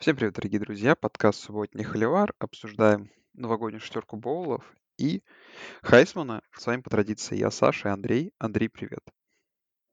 [0.00, 0.96] Всем привет, дорогие друзья!
[0.96, 2.32] Подкаст «Субботний холивар».
[2.38, 4.64] Обсуждаем новогоднюю шестерку боулов
[4.96, 5.22] и
[5.82, 6.40] Хайсмана.
[6.56, 8.32] С вами по традиции я, Саша и Андрей.
[8.38, 9.02] Андрей, привет.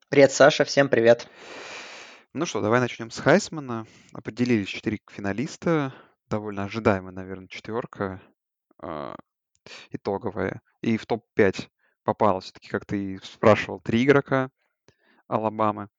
[0.08, 1.28] Привет, Саша, всем привет.
[2.32, 3.86] Ну что, давай начнем с Хайсмана.
[4.14, 5.94] Определились четыре финалиста.
[6.30, 8.22] Довольно ожидаемая, наверное, четверка
[8.82, 9.14] э,
[9.90, 10.62] итоговая.
[10.80, 11.68] И в топ-5
[12.04, 14.52] попало все-таки, как ты спрашивал, три игрока
[15.28, 15.90] Алабамы.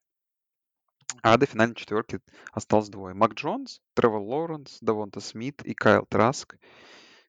[1.23, 2.21] А до финальной четверки
[2.53, 3.15] осталось двое.
[3.15, 6.57] Мак Джонс, Тревор Лоуренс, Давонта Смит и Кайл Траск.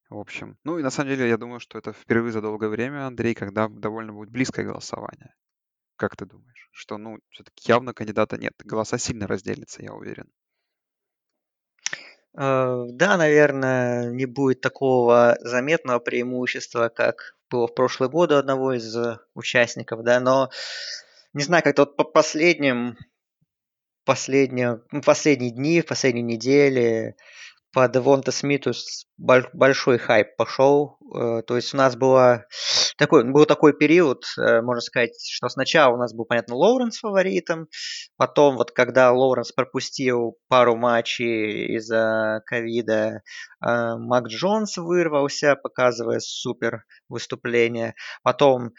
[0.10, 3.06] В общем, ну и на самом деле я думаю, что это впервые за долгое время,
[3.06, 5.36] Андрей, когда довольно будет близкое голосование.
[5.98, 6.70] Как ты думаешь?
[6.72, 8.54] Что, ну, все-таки явно кандидата нет.
[8.64, 10.32] Голоса сильно разделятся, я уверен.
[12.38, 18.74] Э, да, наверное, не будет такого заметного преимущества, как было в прошлые годы у одного
[18.74, 18.96] из
[19.34, 20.50] участников, да, но
[21.34, 22.98] не знаю, как-то вот по последним
[24.10, 27.16] последние, ну, последние дни, в последние недели
[27.72, 28.72] по Девонта Смиту
[29.18, 30.98] большой хайп пошел.
[31.16, 32.48] Э, то есть у нас было
[32.98, 37.68] такой, был такой период, э, можно сказать, что сначала у нас был, понятно, Лоуренс фаворитом,
[38.18, 43.20] потом вот когда Лоуренс пропустил пару матчей из-за ковида, э,
[43.62, 47.94] Мак Джонс вырвался, показывая супер выступление.
[48.24, 48.72] Потом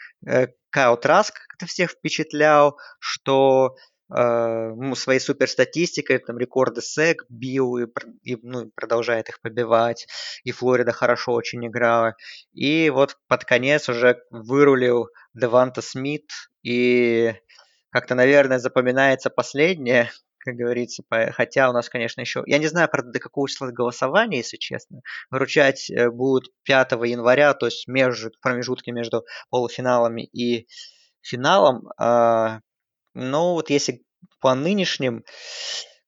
[0.71, 3.75] Кайл Траск как-то всех впечатлял, что
[4.13, 7.87] ну, своей суперстатистикой, там рекорды СЭК бил и,
[8.23, 10.07] и ну, продолжает их побивать.
[10.43, 12.15] И Флорида хорошо очень играла.
[12.53, 16.29] И вот под конец уже вырулил Деванта Смит.
[16.61, 17.33] И
[17.89, 22.43] как-то, наверное, запоминается последнее, как говорится, хотя у нас, конечно, еще...
[22.45, 25.01] Я не знаю, правда, до какого числа голосования, если честно.
[25.29, 30.67] Вручать э, будут 5 января, то есть между, промежутки между полуфиналами и
[31.21, 31.89] финалом.
[33.13, 34.03] Но вот если
[34.39, 35.23] по нынешним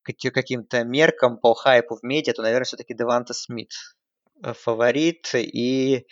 [0.04, 3.72] каким-то меркам, по хайпу в медиа, то, наверное, все-таки Деванта Смит
[4.44, 6.06] э, фаворит и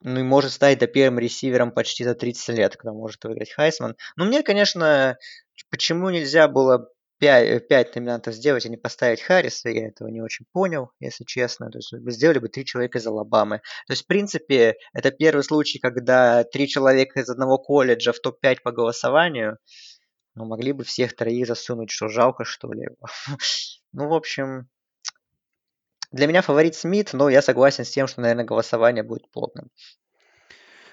[0.00, 3.96] ну и может стать до первым ресивером почти за 30 лет, когда может выиграть Хайсман.
[4.16, 5.18] Но мне, конечно,
[5.70, 6.88] почему нельзя было
[7.18, 11.70] 5, 5 номинантов сделать, а не поставить Харриса, я этого не очень понял, если честно.
[11.70, 13.58] То есть сделали бы три человека из Алабамы.
[13.86, 18.58] То есть, в принципе, это первый случай, когда три человека из одного колледжа в топ-5
[18.62, 19.58] по голосованию.
[20.38, 22.88] Ну, могли бы всех троих засунуть, что жалко, что ли.
[23.92, 24.68] ну, в общем,
[26.12, 29.68] для меня фаворит Смит, но я согласен с тем, что, наверное, голосование будет плотным.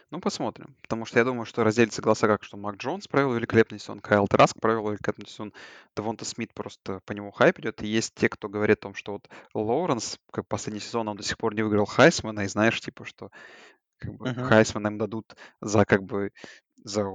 [0.10, 0.76] Ну, посмотрим.
[0.82, 4.28] Потому что я думаю, что разделится голоса как, что Мак Джонс провел великолепный сезон, Кайл
[4.28, 5.54] Траск провел великолепный сезон,
[5.96, 7.84] Девонта Смит просто по нему хайп идет.
[7.84, 11.24] И есть те, кто говорит о том, что вот Лоуренс, как последний сезон, он до
[11.24, 13.30] сих пор не выиграл Хайсмана, и знаешь, типа, что
[13.98, 14.44] как бы, uh-huh.
[14.46, 16.32] Хайсмана им дадут за как бы
[16.84, 17.06] за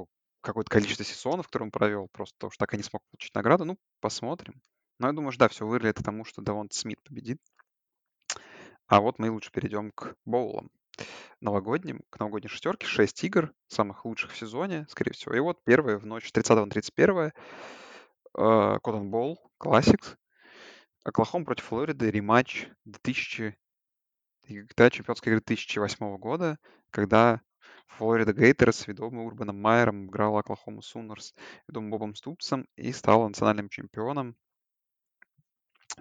[0.41, 3.65] какое-то количество сезонов, которые он провел, просто потому что так и не смог получить награду.
[3.65, 4.61] Ну, посмотрим.
[4.99, 7.39] Но я думаю, что да, все выглядит к тому, что Давон Смит победит.
[8.87, 10.71] А вот мы лучше перейдем к боулам
[11.41, 12.87] новогодним, к новогодней шестерке.
[12.87, 15.34] Шесть игр, самых лучших в сезоне, скорее всего.
[15.34, 17.33] И вот первая в ночь 30 на 31
[18.33, 20.17] Cotton Bowl Classic.
[21.03, 23.57] Оклахом против Флориды, рематч 2000,
[24.77, 26.59] да, чемпионской игры 2008 года,
[26.91, 27.41] когда
[27.97, 31.34] Флорида Gators, ведомый Урбаном Майером, играл Оклахому Sooners,
[31.69, 34.37] ведомым Бобом Ступсом и стал национальным чемпионом.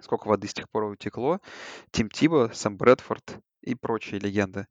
[0.00, 1.40] Сколько воды с тех пор утекло.
[1.90, 4.66] Тим Тибоу, Сэм Брэдфорд и прочие легенды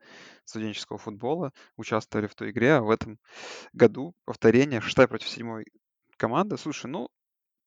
[0.46, 3.20] студенческого футбола участвовали в той игре, а в этом
[3.74, 5.66] году повторение шестая против седьмой
[6.18, 6.58] команды.
[6.58, 7.10] Слушай, ну,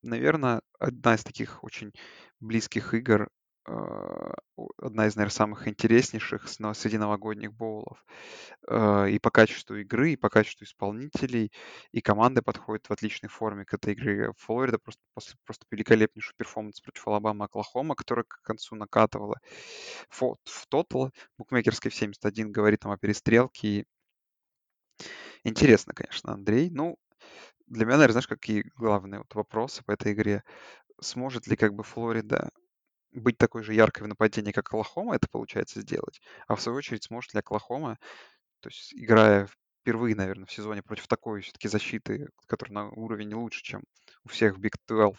[0.03, 1.93] наверное, одна из таких очень
[2.41, 3.29] близких игр
[3.65, 8.05] одна из, наверное, самых интереснейших среди новогодних боулов.
[8.69, 11.53] А, и по качеству игры, и по качеству исполнителей,
[11.93, 14.33] и команды подходят в отличной форме к этой игре.
[14.39, 19.39] Флорида просто, после, просто великолепнейший перформанс против Алабама Оклахома, которая к концу накатывала.
[20.11, 20.37] В,
[20.69, 23.87] тотал букмекерской в 71 говорит там о перестрелке.
[25.45, 26.71] интересно, конечно, Андрей.
[26.71, 26.97] Ну,
[27.67, 30.45] для меня, наверное, знаешь, какие главные вот вопросы по этой игре?
[31.01, 32.51] Сможет ли как бы Флорида
[33.13, 36.21] быть такой же яркой в нападении, как Оклахома, это получается сделать.
[36.47, 37.99] А в свою очередь, сможет ли Оклахома,
[38.61, 39.49] то есть играя
[39.83, 43.83] впервые, наверное, в сезоне против такой все-таки защиты, которая на уровень лучше, чем
[44.25, 45.19] у всех в Big 12,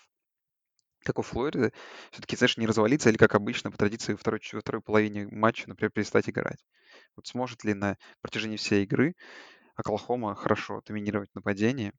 [1.04, 1.74] как у Флориды,
[2.12, 5.92] все-таки, знаешь, не развалиться или, как обычно, по традиции, во второй, второй половине матча, например,
[5.92, 6.64] перестать играть.
[7.16, 9.16] Вот сможет ли на протяжении всей игры
[9.76, 11.94] Оклахома хорошо доминировать нападение,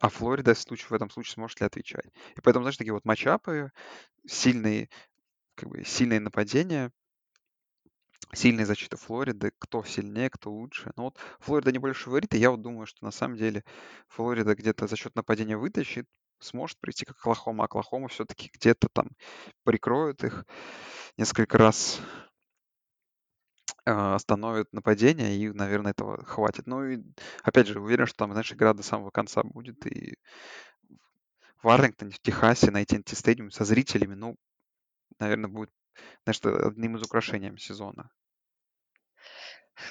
[0.00, 2.06] а Флорида в этом случае сможет ли отвечать.
[2.36, 3.70] И поэтому, знаешь, такие вот матчапы,
[4.26, 4.88] сильные
[5.58, 6.92] как бы сильное нападение,
[8.32, 10.92] сильная защита Флориды, кто сильнее, кто лучше.
[10.96, 13.64] Но вот Флорида не больше фаворит, и я вот думаю, что на самом деле
[14.08, 16.06] Флорида где-то за счет нападения вытащит,
[16.40, 17.64] сможет прийти, как Оклахома.
[17.64, 19.08] Оклахома все-таки где-то там
[19.64, 20.44] прикроют их
[21.16, 22.00] несколько раз
[23.84, 26.66] а, остановит нападение, и, наверное, этого хватит.
[26.66, 26.98] Ну и,
[27.42, 30.16] опять же, уверен, что там, знаешь, игра до самого конца будет, и
[31.62, 34.36] в Арлингтоне, в Техасе, на AT&T Stadium со зрителями, ну,
[35.20, 35.70] наверное, будет,
[36.24, 38.10] знаешь, одним из украшений сезона.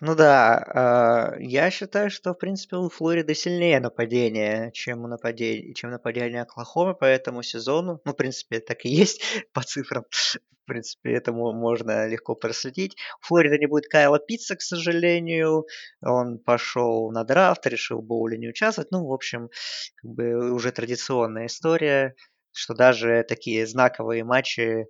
[0.01, 5.91] Ну да, а, я считаю, что, в принципе, у Флориды сильнее нападение, чем, нападение, чем
[5.91, 8.00] нападение Оклахомы по этому сезону.
[8.06, 9.21] Ну, в принципе, так и есть
[9.53, 10.03] по цифрам.
[10.12, 12.97] В принципе, этому можно легко проследить.
[13.21, 15.65] У Флориды не будет Кайла Питца, к сожалению.
[16.01, 18.91] Он пошел на драфт, решил в боуле не участвовать.
[18.91, 19.50] Ну, в общем,
[19.95, 22.15] как бы уже традиционная история,
[22.51, 24.88] что даже такие знаковые матчи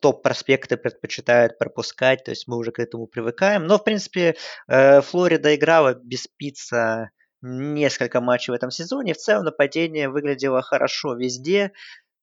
[0.00, 3.66] топ-проспекты предпочитают пропускать, то есть мы уже к этому привыкаем.
[3.66, 4.36] Но, в принципе,
[4.68, 7.10] э, Флорида играла без пицца
[7.40, 9.14] несколько матчей в этом сезоне.
[9.14, 11.72] В целом нападение выглядело хорошо везде.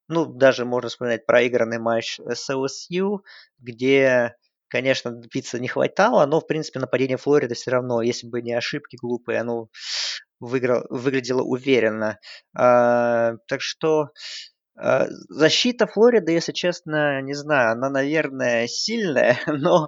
[0.07, 3.19] Ну, даже можно вспоминать проигранный матч с LSU,
[3.59, 4.35] где,
[4.67, 8.97] конечно, пицца не хватало, но, в принципе, нападение Флориды все равно, если бы не ошибки
[9.01, 9.69] глупые, оно
[10.39, 12.19] выиграл, выглядело уверенно.
[12.55, 14.09] А, так что
[14.77, 19.87] защита Флориды, если честно, не знаю, она, наверное, сильная, но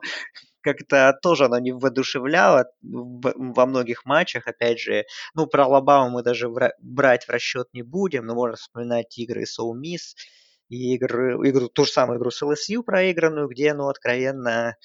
[0.62, 4.48] как-то тоже она не воодушевляла во многих матчах.
[4.48, 6.50] Опять же, ну, про Алабаму мы даже
[6.80, 10.16] брать в расчет не будем, но можно вспоминать игры с Мисс
[10.70, 14.76] и игры, игру, ту же самую игру с LSU проигранную, где, ну, откровенно,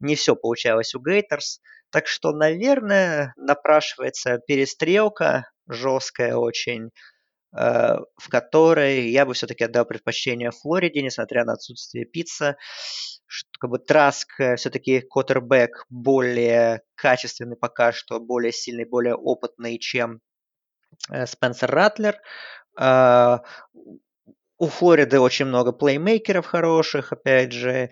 [0.00, 1.60] не все получалось у Гейтерс.
[1.90, 7.15] Так что, наверное, напрашивается перестрелка жесткая очень Э,
[7.56, 12.56] в которой я бы все-таки отдал предпочтение Флориде, несмотря на отсутствие пицца.
[13.58, 20.20] Как бы Траск э, все-таки квотербек более качественный пока что, более сильный, более опытный, чем
[21.10, 22.20] э, Спенсер Ратлер.
[24.58, 27.90] У Флориды очень много плеймейкеров хороших, опять же,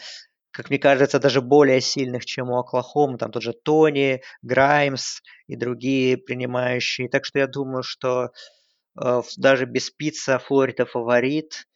[0.51, 3.19] как мне кажется, даже более сильных, чем у Оклахомы.
[3.19, 7.09] Там тот же Тони, Граймс и другие принимающие.
[7.09, 8.54] Так что я думаю, что Э,
[8.95, 11.67] даже без пицца Флорида фаворит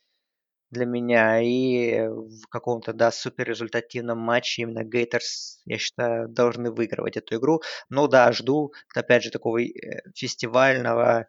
[0.71, 1.41] для меня.
[1.41, 7.63] И в каком-то, да, суперрезультативном матче именно Гейтерс, я считаю, должны выигрывать эту игру.
[7.89, 11.27] Но да, жду, опять же, такого э, фестивального,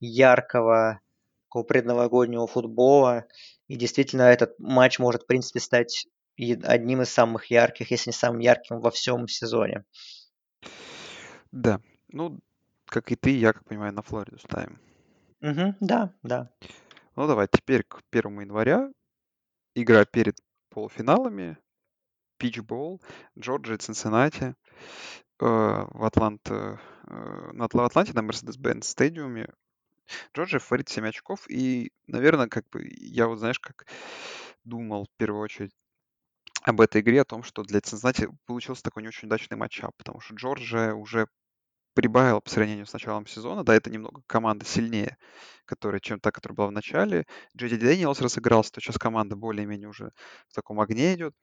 [0.00, 1.00] яркого,
[1.44, 3.26] такого предновогоднего футбола.
[3.68, 8.40] И действительно, этот матч может, в принципе, стать одним из самых ярких, если не самым
[8.40, 9.84] ярким во всем сезоне.
[11.52, 12.38] Да, ну,
[12.86, 14.80] как и ты, я, как понимаю, на Флориду ставим.
[15.40, 15.74] Мгм.
[15.80, 16.50] Да, да.
[17.16, 18.90] Ну давай, теперь к 1 января.
[19.74, 20.38] Игра перед
[20.70, 21.58] полуфиналами.
[22.38, 23.00] Питчбол,
[23.38, 24.54] Джорджия, Цинциннати.
[25.40, 25.46] Э,
[25.90, 26.78] в Атланте,
[27.08, 29.48] э, на Атла- Атланте на Mercedes-Benz стадиуме.
[30.36, 31.48] Джорджия фаворит 7 очков.
[31.50, 33.86] И, наверное, как бы я вот, знаешь, как
[34.64, 35.72] думал в первую очередь
[36.62, 40.20] об этой игре, о том, что для Цинциннати получился такой не очень удачный матчап, потому
[40.20, 41.28] что Джорджия уже
[41.94, 43.64] прибавила по сравнению с началом сезона.
[43.64, 45.16] Да, это немного команда сильнее,
[45.64, 47.26] которая, чем та, которая была в начале.
[47.56, 50.12] Джеди Дэниелс разыгрался, то сейчас команда более-менее уже
[50.48, 51.34] в таком огне идет.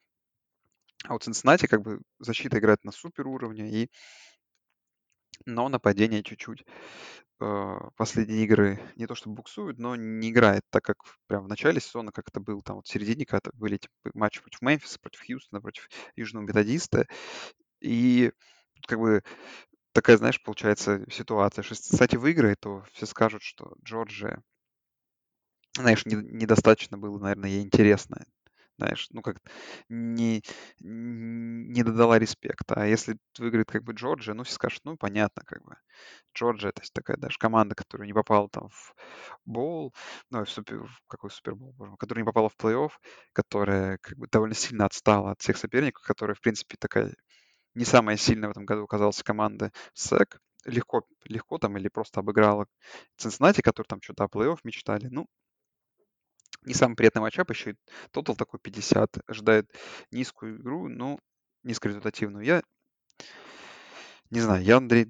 [1.04, 3.90] А у Цинциннати как бы защита играет на супер уровне, и...
[5.46, 6.64] но нападение чуть-чуть
[7.40, 10.96] э, последние игры не то что буксуют, но не играет так, как
[11.28, 14.40] прям в начале сезона, как это было там вот в середине, когда были эти матчи
[14.40, 17.06] против Мемфиса, против Хьюстона, против Южного Методиста.
[17.80, 18.32] И
[18.88, 19.22] как бы
[19.92, 24.42] такая, знаешь, получается ситуация, что если Сати выиграет, то все скажут, что Джорджия,
[25.76, 28.24] знаешь, не, недостаточно было, наверное, ей интересно.
[28.78, 29.38] Знаешь, ну как
[29.88, 30.42] не,
[30.78, 32.76] не додала респекта.
[32.76, 35.74] А если выиграет как бы Джорджия, ну все скажут, ну понятно, как бы.
[36.36, 38.94] Джорджия, то есть такая даже команда, которая не попала там в
[39.46, 39.94] боул,
[40.30, 42.90] ну, в, супер, в какой супербол, которая не попала в плей-офф,
[43.32, 47.14] которая как бы довольно сильно отстала от всех соперников, которая, в принципе, такая
[47.78, 50.36] не самая сильная в этом году оказалась команда SEC.
[50.64, 52.66] Легко, легко там или просто обыграла
[53.16, 55.06] Цинциннати, которые там что-то о плей-офф мечтали.
[55.06, 55.26] Ну,
[56.62, 57.76] не самый приятный матчап, еще и
[58.10, 59.18] тотал такой 50.
[59.28, 59.70] Ожидает
[60.10, 61.20] низкую игру, но
[61.62, 62.44] низкорезультативную.
[62.44, 62.62] Я
[64.30, 65.06] не знаю, я, Андрей,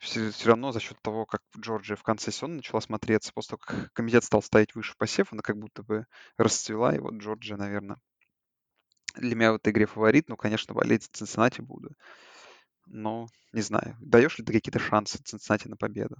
[0.00, 3.92] все, равно за счет того, как Джорджия в конце сезона начала смотреться, после того, как
[3.92, 7.98] комитет стал ставить выше посев, она как будто бы расцвела, и вот Джорджия, наверное,
[9.14, 11.90] для меня в этой игре фаворит, ну, конечно, болеть за Цинциннати буду.
[12.86, 16.16] Но не знаю, даешь ли ты какие-то шансы Цинциннати на победу?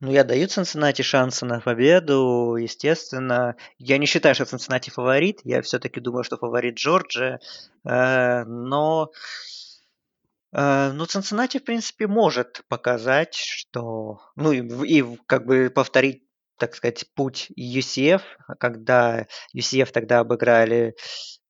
[0.00, 3.56] Ну, я даю Цинциннати шансы на победу, естественно.
[3.78, 5.40] Я не считаю, что Цинциннати фаворит.
[5.44, 7.40] Я все-таки думаю, что фаворит Джорджия.
[7.84, 9.12] Э, но
[10.52, 14.20] Э, ну, Цинциннати, в принципе, может показать, что...
[14.36, 16.22] Ну, и, и как бы повторить
[16.62, 18.22] так сказать, путь UCF,
[18.60, 20.94] когда UCF тогда обыграли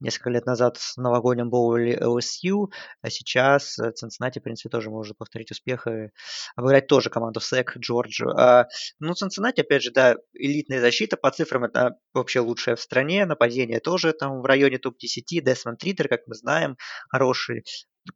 [0.00, 2.68] несколько лет назад в новогоднем боуле LSU,
[3.02, 6.08] а сейчас Цинциннати, в принципе, тоже может повторить успех и
[6.56, 8.30] обыграть тоже команду SEC, Джорджию.
[8.30, 8.68] А,
[9.00, 13.80] ну, Цинциннати, опять же, да, элитная защита, по цифрам это вообще лучшая в стране, нападение
[13.80, 16.78] тоже там в районе топ-10, Десмонд Ридер, как мы знаем,
[17.10, 17.64] хороший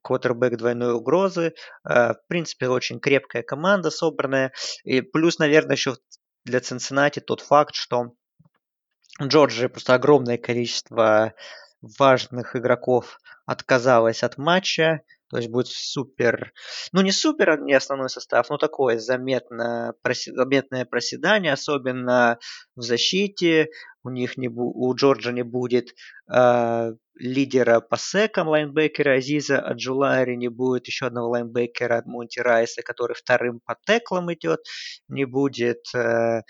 [0.03, 1.55] квотербек двойной угрозы.
[1.85, 4.53] А, в принципе, очень крепкая команда собранная.
[4.85, 5.97] И плюс, наверное, еще
[6.47, 8.13] для Цинциннати тот факт, что
[9.19, 11.35] в Джорджии просто огромное количество
[11.99, 15.03] важных игроков отказалось от матча.
[15.29, 16.53] То есть будет супер,
[16.93, 19.93] ну не супер, не основной состав, но такое заметное,
[20.27, 22.39] заметное проседание, особенно
[22.77, 23.71] в защите.
[24.05, 25.95] У них не у Джорджа не будет
[26.33, 33.15] э, лидера по секам лайнбекера Азиза Аджулари, не будет еще одного лайнбекера Монти Райса, который
[33.15, 34.61] вторым по теклам идет,
[35.09, 36.43] не будет э,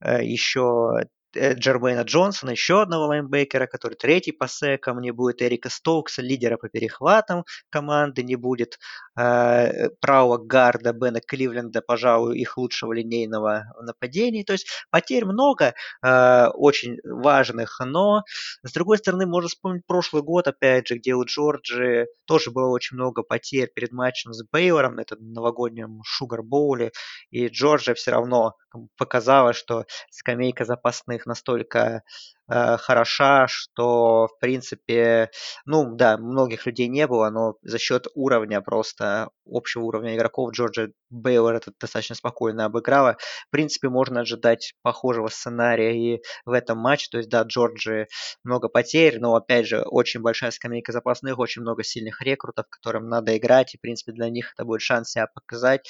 [0.00, 6.22] э еще Джермейна Джонсона, еще одного лайнбекера, который третий по секам, не будет Эрика Стоукса,
[6.22, 8.78] лидера по перехватам команды, не будет
[9.18, 14.44] э, правого гарда Бена Кливленда, пожалуй, их лучшего линейного нападения.
[14.44, 15.74] То есть потерь много,
[16.04, 18.22] э, очень важных, но
[18.62, 22.96] с другой стороны, можно вспомнить прошлый год, опять же, где у Джорджи тоже было очень
[22.96, 26.92] много потерь перед матчем с Бейлором, на этом новогоднем Шугар-боуле,
[27.30, 28.54] и Джорджия все равно
[28.96, 32.02] показала, что скамейка запасных настолько
[32.48, 35.30] э, хороша, что, в принципе,
[35.64, 40.88] ну да, многих людей не было, но за счет уровня просто, общего уровня игроков Джорджа
[41.10, 43.16] Бейлор это достаточно спокойно обыграла.
[43.48, 47.08] В принципе, можно ожидать похожего сценария и в этом матче.
[47.10, 48.06] То есть, да, Джорджи
[48.44, 53.36] много потерь, но, опять же, очень большая скамейка запасных, очень много сильных рекрутов, которым надо
[53.36, 55.88] играть, и, в принципе, для них это будет шанс себя показать.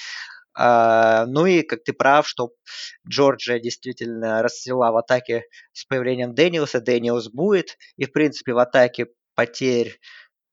[0.55, 2.51] А, ну и, как ты прав, что
[3.09, 6.81] Джорджия действительно расцвела в атаке с появлением Дэниелса.
[6.81, 9.99] Дэниелс будет, и, в принципе, в атаке потерь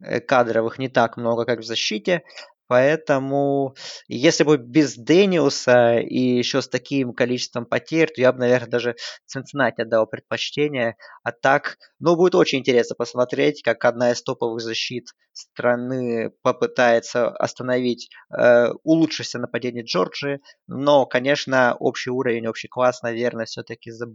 [0.01, 2.23] э, кадровых не так много, как в защите.
[2.69, 3.73] Поэтому,
[4.07, 8.95] если бы без Дэниелса и еще с таким количеством потерь, то я бы, наверное, даже
[9.25, 10.95] Цинциннати отдал предпочтение.
[11.23, 18.11] А так, ну, будет очень интересно посмотреть, как одна из топовых защит страны попытается остановить
[18.31, 20.39] э, улучшившееся нападение Джорджии.
[20.67, 24.11] Но, конечно, общий уровень, общий класс, наверное, все-таки заб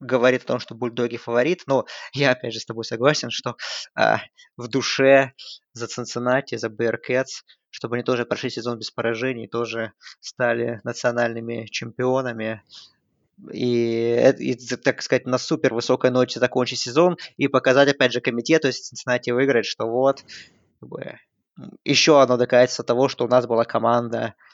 [0.00, 3.56] говорит о том, что бульдоги фаворит, но я опять же с тобой согласен, что
[3.98, 4.16] э,
[4.56, 5.32] в душе
[5.72, 12.62] за Цинциннати, за Bearcats, чтобы они тоже прошли сезон без поражений, тоже стали национальными чемпионами,
[13.52, 18.66] и, и, так сказать, на супер высокой ноте закончить сезон и показать, опять же, комитету,
[18.66, 20.24] если Цинциннати выиграет, что вот,
[21.84, 24.47] еще одно доказательство того, что у нас была команда, э,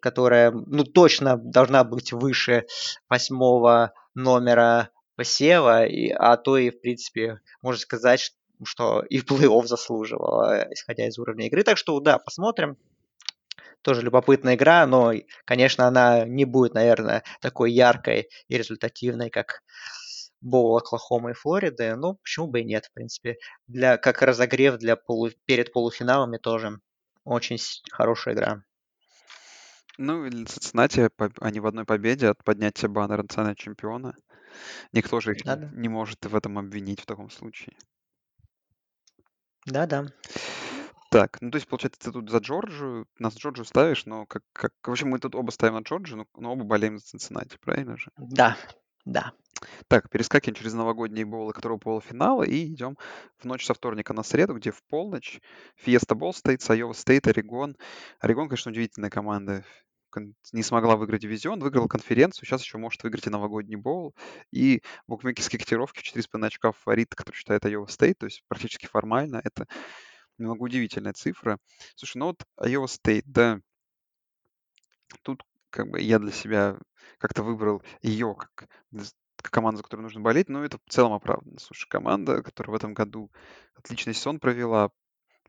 [0.00, 2.66] которая, ну, точно должна быть выше
[3.08, 8.32] восьмого номера посева, и, а то и, в принципе, можно сказать,
[8.64, 11.62] что и в плей-офф заслуживала, исходя из уровня игры.
[11.62, 12.76] Так что, да, посмотрим.
[13.82, 15.12] Тоже любопытная игра, но,
[15.44, 19.62] конечно, она не будет, наверное, такой яркой и результативной, как
[20.40, 21.96] Боул Оклахомы и Флориды.
[21.96, 23.38] Ну, почему бы и нет, в принципе.
[23.66, 26.78] Для, как разогрев для полу, перед полуфиналами тоже
[27.24, 27.58] очень
[27.90, 28.62] хорошая игра.
[29.98, 34.14] Ну, или Цинциннати, они в одной победе от поднятия баннера национального чемпиона.
[34.92, 35.70] Никто же их Да-да.
[35.72, 37.76] не может в этом обвинить в таком случае.
[39.66, 40.06] Да-да.
[41.10, 44.72] Так, ну то есть, получается, ты тут за Джорджию, нас Джорджию ставишь, но как, как...
[44.82, 47.98] В общем, мы тут оба ставим на Джорджию, но, но оба болеем за Цинциннати, правильно
[47.98, 48.10] же?
[48.16, 48.56] Да,
[49.04, 49.32] да.
[49.88, 52.96] Так, перескакиваем через новогодние боулы, которые полуфинала, и идем
[53.38, 55.40] в ночь со вторника на среду, где в полночь
[55.76, 57.76] Фиеста Болл стоит, Сайова Стейт, Орегон.
[58.20, 59.64] Орегон, конечно, удивительная команда
[60.52, 64.14] не смогла выиграть дивизион, выиграла конференцию, сейчас еще может выиграть и новогодний боул.
[64.50, 69.40] И букмекерские котировки в 4,5 очка фаворит, который считает Iowa State, то есть практически формально.
[69.42, 69.66] Это
[70.38, 71.58] немного удивительная цифра.
[71.94, 73.60] Слушай, ну вот Iowa State, да,
[75.22, 76.78] тут как бы я для себя
[77.18, 78.68] как-то выбрал ее как,
[79.42, 81.58] команду, за которую нужно болеть, но это в целом оправданно.
[81.58, 83.30] Слушай, команда, которая в этом году
[83.74, 84.90] отличный сезон провела,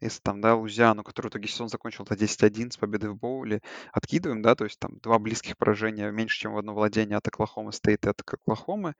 [0.01, 3.61] если там, да, Лузиану, который в итоге сезон закончил до 10-1 с победой в боуле,
[3.91, 7.71] откидываем, да, то есть там два близких поражения меньше, чем в одно владение от Оклахомы
[7.71, 8.95] Стейт и от Оклахомы,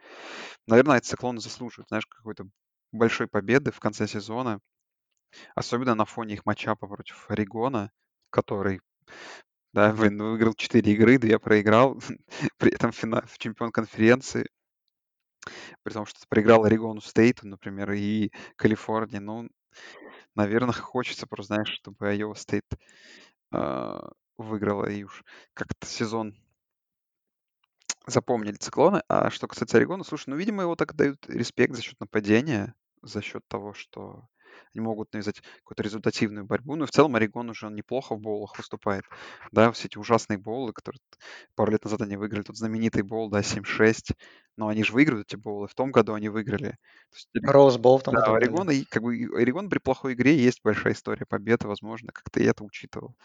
[0.68, 2.46] наверное, эти циклоны заслуживают, знаешь, какой-то
[2.92, 4.60] большой победы в конце сезона,
[5.56, 7.92] особенно на фоне их матчапа против Орегона,
[8.30, 8.82] который
[9.74, 12.00] да, выиграл 4 игры, 2 проиграл,
[12.58, 14.48] при этом финал, чемпион конференции,
[15.84, 19.18] при том, что проиграл Орегону Стейту, например, и Калифорнии.
[19.18, 19.50] Ну,
[20.36, 22.78] наверное, хочется просто, знаешь, чтобы Iowa State
[23.52, 26.36] а, выиграла и уж как-то сезон
[28.06, 29.02] запомнили циклоны.
[29.08, 33.22] А что касается Орегона, слушай, ну, видимо, его так дают респект за счет нападения, за
[33.22, 34.28] счет того, что
[34.74, 36.76] они могут навязать какую-то результативную борьбу.
[36.76, 39.04] Ну и в целом Орегон уже неплохо в боулах выступает.
[39.52, 41.00] Да, все эти ужасные боулы, которые
[41.56, 42.44] пару лет назад они выиграли.
[42.44, 44.14] Тут знаменитый боул, да, 7-6.
[44.56, 45.68] Но они же выиграют эти боулы.
[45.68, 46.78] В том году они выиграли.
[47.42, 48.34] Роузбол в том да, году.
[48.34, 52.12] у Орегона, и, как бы, у Орегона при плохой игре есть большая история победы, возможно,
[52.12, 53.16] как-то и это учитывал.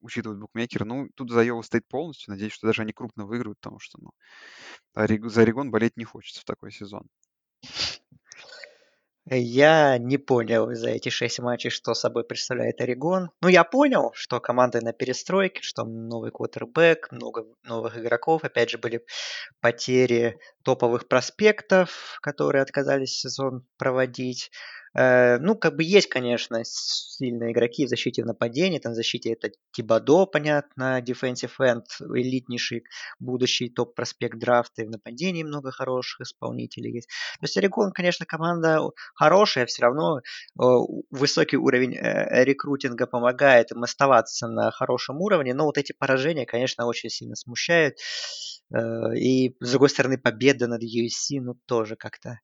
[0.00, 0.84] Учитывают букмекеры.
[0.84, 2.32] Ну, тут за Йова стоит полностью.
[2.32, 4.10] Надеюсь, что даже они крупно выиграют, потому что, ну,
[5.28, 7.06] за Орегон болеть не хочется в такой сезон.
[9.30, 13.30] Я не понял за эти шесть матчей, что собой представляет Орегон.
[13.40, 18.42] Ну, я понял, что команда на перестройке, что новый квотербек, много новых игроков.
[18.42, 19.04] Опять же, были
[19.60, 24.50] потери топовых проспектов, которые отказались сезон проводить.
[24.94, 28.78] Э, ну, как бы есть, конечно, сильные игроки в защите в нападении.
[28.78, 32.84] Там в защите это Тибадо, понятно, defensive end, элитнейший
[33.18, 34.82] будущий топ-проспект драфта.
[34.82, 37.08] И в нападении много хороших исполнителей есть.
[37.08, 38.80] То есть Орегон, конечно, команда
[39.14, 40.22] хорошая, все равно э,
[41.10, 45.54] высокий уровень э, рекрутинга помогает им оставаться на хорошем уровне.
[45.54, 47.96] Но вот эти поражения, конечно, очень сильно смущают.
[49.14, 52.38] И, с другой стороны, победа над USC, ну, тоже как-то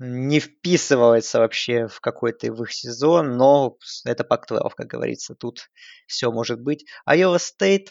[0.00, 3.76] не вписывается вообще в какой-то в их сезон, но
[4.06, 5.70] это Пак-12, как говорится, тут
[6.06, 6.86] все может быть.
[7.06, 7.88] Iowa State,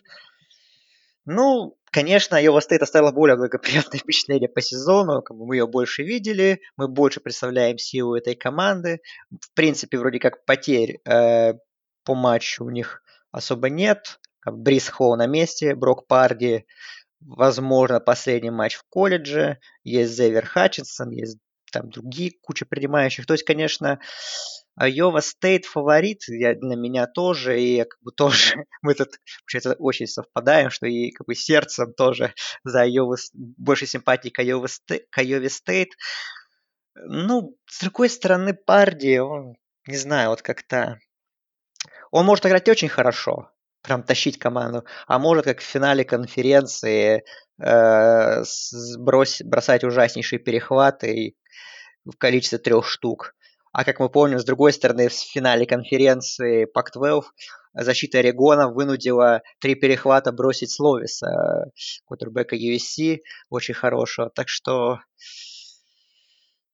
[1.26, 6.02] ну, конечно, Iowa State оставила более благоприятное впечатление по сезону, как бы мы ее больше
[6.02, 9.02] видели, мы больше представляем силу этой команды.
[9.30, 11.54] В принципе, вроде как потерь э,
[12.04, 14.20] по матчу у них особо нет.
[14.44, 16.66] Брис Холл на месте, Брок Парди,
[17.20, 21.38] возможно, последний матч в колледже, есть Завьер Хатчинсон, есть
[21.72, 23.26] там другие куча принимающих.
[23.26, 24.00] То есть, конечно,
[24.76, 29.10] Айова Стейт фаворит я, для меня тоже, и я как бы тоже, мы тут
[29.42, 32.34] вообще очень совпадаем, что и как бы сердцем тоже
[32.64, 35.90] за Айова, больше симпатии к Стейт, к Айове Стейт.
[36.96, 41.00] Ну, с другой стороны, Парди, он, не знаю, вот как-то...
[42.12, 43.49] Он может играть очень хорошо,
[43.82, 47.24] прям тащить команду, а может, как в финале конференции,
[47.62, 48.44] э,
[48.98, 51.36] бросать ужаснейшие перехваты
[52.06, 53.36] в количестве трех штук.
[53.72, 57.24] А как мы помним, с другой стороны, в финале конференции Пак-12
[57.74, 61.72] защита Орегона вынудила три перехвата бросить Словиса,
[62.06, 64.30] кутербека USC, очень хорошего.
[64.30, 65.00] Так что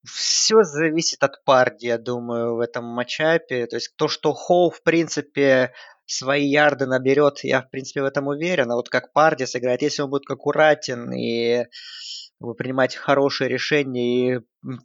[0.05, 3.65] все зависит от Парди, я думаю, в этом матчапе.
[3.65, 5.73] То есть то, что Хоу, в принципе,
[6.05, 8.71] свои ярды наберет, я, в принципе, в этом уверен.
[8.71, 11.65] А вот как Парди сыграет, если он будет аккуратен и
[12.57, 14.39] принимать хорошие решения и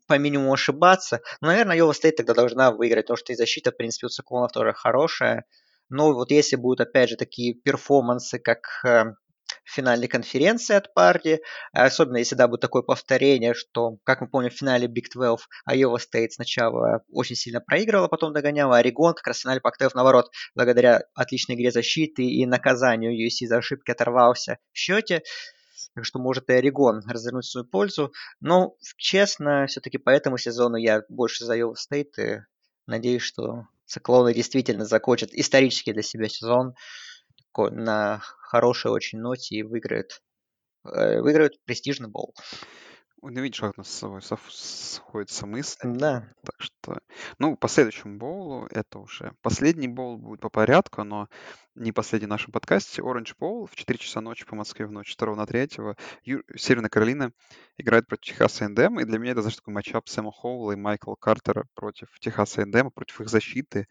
[0.07, 1.21] по минимуму ошибаться.
[1.41, 4.53] Но, наверное, Йова Стейт тогда должна выиграть, потому что и защита, в принципе, у циклонов
[4.53, 5.45] тоже хорошая.
[5.89, 9.15] Но вот если будут, опять же, такие перформансы, как э,
[9.71, 11.41] финальной конференции от Парди,
[11.73, 15.99] особенно если, да, будет такое повторение, что, как мы помним, в финале Big 12 Айова
[15.99, 20.31] Стейт сначала очень сильно проигрывала, потом догоняла, а Орегон как раз в финале Пак-12, наоборот,
[20.55, 25.23] благодаря отличной игре защиты и наказанию USC за ошибки оторвался в счете.
[25.95, 28.13] Так что может и Орегон развернуть свою пользу.
[28.41, 32.41] Но, честно, все-таки по этому сезону я больше за Iowa State и
[32.87, 36.75] надеюсь, что циклоны действительно закончат исторический для себя сезон
[37.59, 40.23] на хорошей очень ноте и выиграют,
[40.85, 42.35] э, выиграют престижный бол.
[43.23, 45.81] Ну, видишь, как у нас с собой сходятся мысли.
[45.85, 46.33] Да.
[46.43, 47.01] Так что,
[47.39, 51.29] ну, по следующему боулу, это уже последний боул будет по порядку, но
[51.75, 53.03] не последний в нашем подкасте.
[53.03, 55.69] Orange Bowl в 4 часа ночи по Москве в ночь 2 на 3.
[56.25, 56.43] Ю...
[56.57, 57.33] Северная Каролина
[57.77, 61.15] играет против Техаса Эндем, и для меня это, знаешь, такой матчап Сэма Хоула и Майкла
[61.15, 63.87] Картера против Техаса Эндема, против их защиты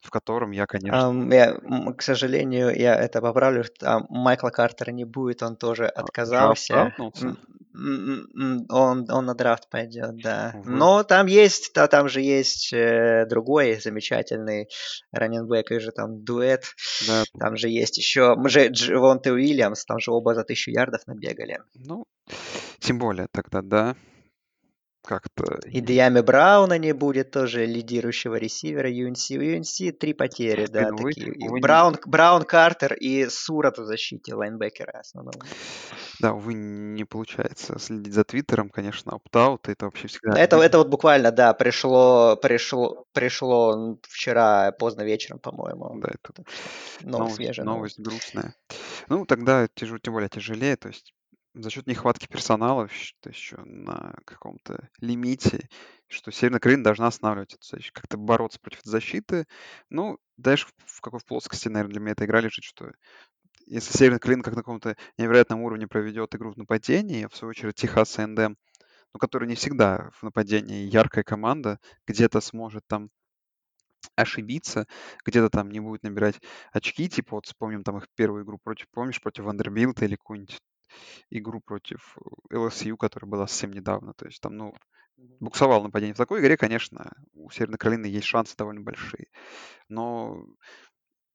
[0.00, 0.96] в котором я, конечно...
[0.96, 6.00] Um, я, к сожалению, я это поправлю, что Майкла Картера не будет, он тоже а,
[6.02, 6.94] отказался.
[7.78, 10.52] Он, он на драфт пойдет, да.
[10.56, 10.70] Увы.
[10.70, 14.68] Но там есть, да, там же есть э, другой замечательный
[15.12, 16.64] раненбэк, и же там дуэт.
[17.06, 17.22] Да.
[17.38, 21.60] Там же есть еще Дживонте Уильямс, там же оба за тысячу ярдов набегали.
[21.74, 22.04] Ну,
[22.80, 23.96] тем более тогда, да
[25.08, 25.58] как-то...
[25.64, 29.38] И Диами Брауна не будет тоже лидирующего ресивера UNC.
[29.38, 31.48] У UNC три потери, да, вы, такие.
[31.48, 32.10] Вы Браун, не...
[32.10, 35.40] Браун Картер и Сурат в защите лайнбекера основного.
[36.20, 40.38] Да, увы, не получается следить за Твиттером, конечно, опт-аут, это вообще всегда...
[40.38, 45.98] Это, это вот буквально, да, пришло, пришло, пришло вчера поздно вечером, по-моему.
[46.00, 46.44] Да, это
[47.00, 48.54] новость, свежая новость грустная.
[49.08, 51.14] Ну, тогда тем более тяжелее, то есть
[51.62, 55.68] за счет нехватки персонала, что еще на каком-то лимите,
[56.06, 59.46] что Северная Каролина должна останавливать эту защиту, как-то бороться против этой защиты.
[59.90, 62.92] Ну, дальше в какой плоскости, наверное, для меня эта игра лежит, что
[63.66, 67.74] если Северная Каролина как на каком-то невероятном уровне проведет игру в нападении, в свою очередь
[67.74, 68.54] Техас и НДМ,
[69.14, 73.10] ну, который не всегда в нападении яркая команда, где-то сможет там
[74.16, 74.86] ошибиться,
[75.24, 76.40] где-то там не будет набирать
[76.72, 80.60] очки, типа вот вспомним там их первую игру против, помнишь, против Вандербилта или какую-нибудь
[81.30, 82.16] игру против
[82.50, 84.14] LSU, которая была совсем недавно.
[84.14, 84.74] То есть там, ну,
[85.40, 86.14] буксовал нападение.
[86.14, 89.26] В такой игре, конечно, у Северной Каролины есть шансы довольно большие.
[89.88, 90.46] Но,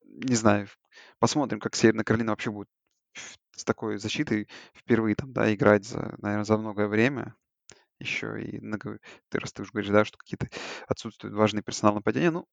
[0.04, 0.68] не знаю,
[1.20, 2.70] посмотрим, как Северная Каролина вообще будет
[3.56, 7.36] с такой защитой впервые там, да, играть за, наверное, за многое время
[8.00, 10.50] еще и ты раз ты уже говоришь, да, что какие-то
[10.88, 12.48] отсутствуют важные персонал нападения, ну,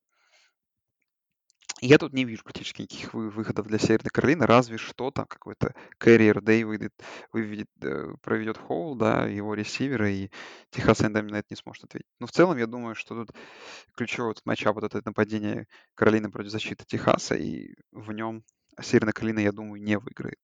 [1.80, 6.40] я тут не вижу практически никаких выходов для Северной Каролины, разве что там какой-то карьер
[6.42, 6.92] Дэй выйдет,
[7.32, 10.30] выведет, э, проведет Хоул, да, его ресивера, и
[10.70, 12.08] Техас Эндем на это не сможет ответить.
[12.18, 13.34] Но в целом я думаю, что тут
[13.96, 18.44] ключевой этот матчап, вот это нападение Каролины против защиты Техаса, и в нем
[18.80, 20.40] Северная Каролина, я думаю, не выиграет.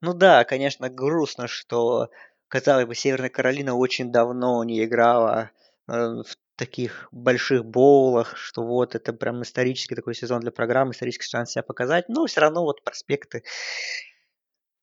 [0.00, 2.10] Ну да, конечно, грустно, что,
[2.48, 5.50] казалось бы, Северная Каролина очень давно не играла
[5.88, 11.28] э, в таких больших боулах, что вот это прям исторический такой сезон для программы, исторический
[11.28, 13.42] шанс себя показать, но все равно вот проспекты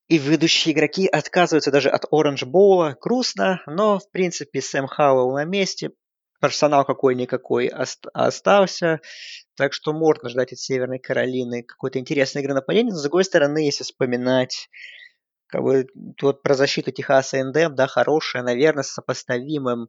[0.08, 2.98] и ведущие игроки отказываются даже от Оранж Боула.
[3.00, 5.92] Грустно, но в принципе Сэм Хауэлл на месте,
[6.40, 7.70] персонал какой-никакой
[8.12, 9.00] остался,
[9.56, 12.90] так что можно ждать от Северной Каролины какой-то интересной игры нападения.
[12.90, 14.68] Но с другой стороны, если вспоминать
[15.50, 15.86] как бы,
[16.22, 19.88] вот про защиту Техаса НДМ, да, хорошая, наверное, с сопоставимым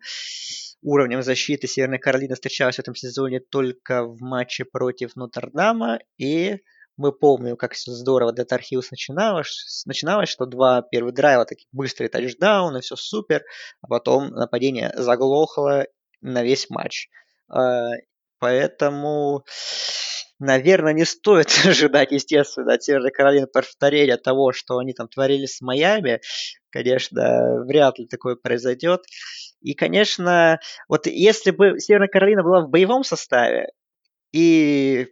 [0.82, 6.58] уровнем защиты Северной Каролины встречалась в этом сезоне только в матче против Нотр-Дама, и
[6.98, 12.10] мы помним, как все здорово для Тархиус начиналось, начиналось, что два первых драйва, такие быстрые
[12.10, 13.44] тачдауны, все супер,
[13.82, 15.88] а потом нападение заглохло
[16.22, 17.10] на весь матч.
[17.50, 17.90] А,
[18.40, 19.46] поэтому,
[20.42, 25.62] наверное, не стоит ожидать, естественно, от Северной Каролины повторения того, что они там творили с
[25.62, 26.22] Майами.
[26.70, 29.02] Конечно, вряд ли такое произойдет.
[29.62, 33.68] И, конечно, вот если бы Северная Каролина была в боевом составе,
[34.34, 35.08] и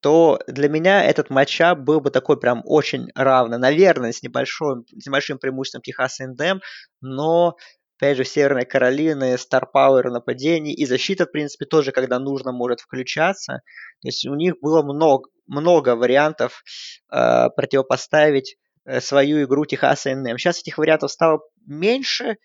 [0.00, 3.58] то для меня этот матчап был бы такой прям очень равный.
[3.58, 6.60] Наверное, с небольшим, с небольшим преимуществом Техаса НДМ,
[7.00, 7.56] но
[8.04, 12.80] опять же, Северной Каролины, Star Power нападений и защита, в принципе, тоже, когда нужно, может
[12.80, 13.62] включаться.
[14.02, 16.62] То есть у них было много, много вариантов
[17.10, 20.38] э, противопоставить э, свою игру Техаса НМ.
[20.38, 22.36] Сейчас этих вариантов стало меньше,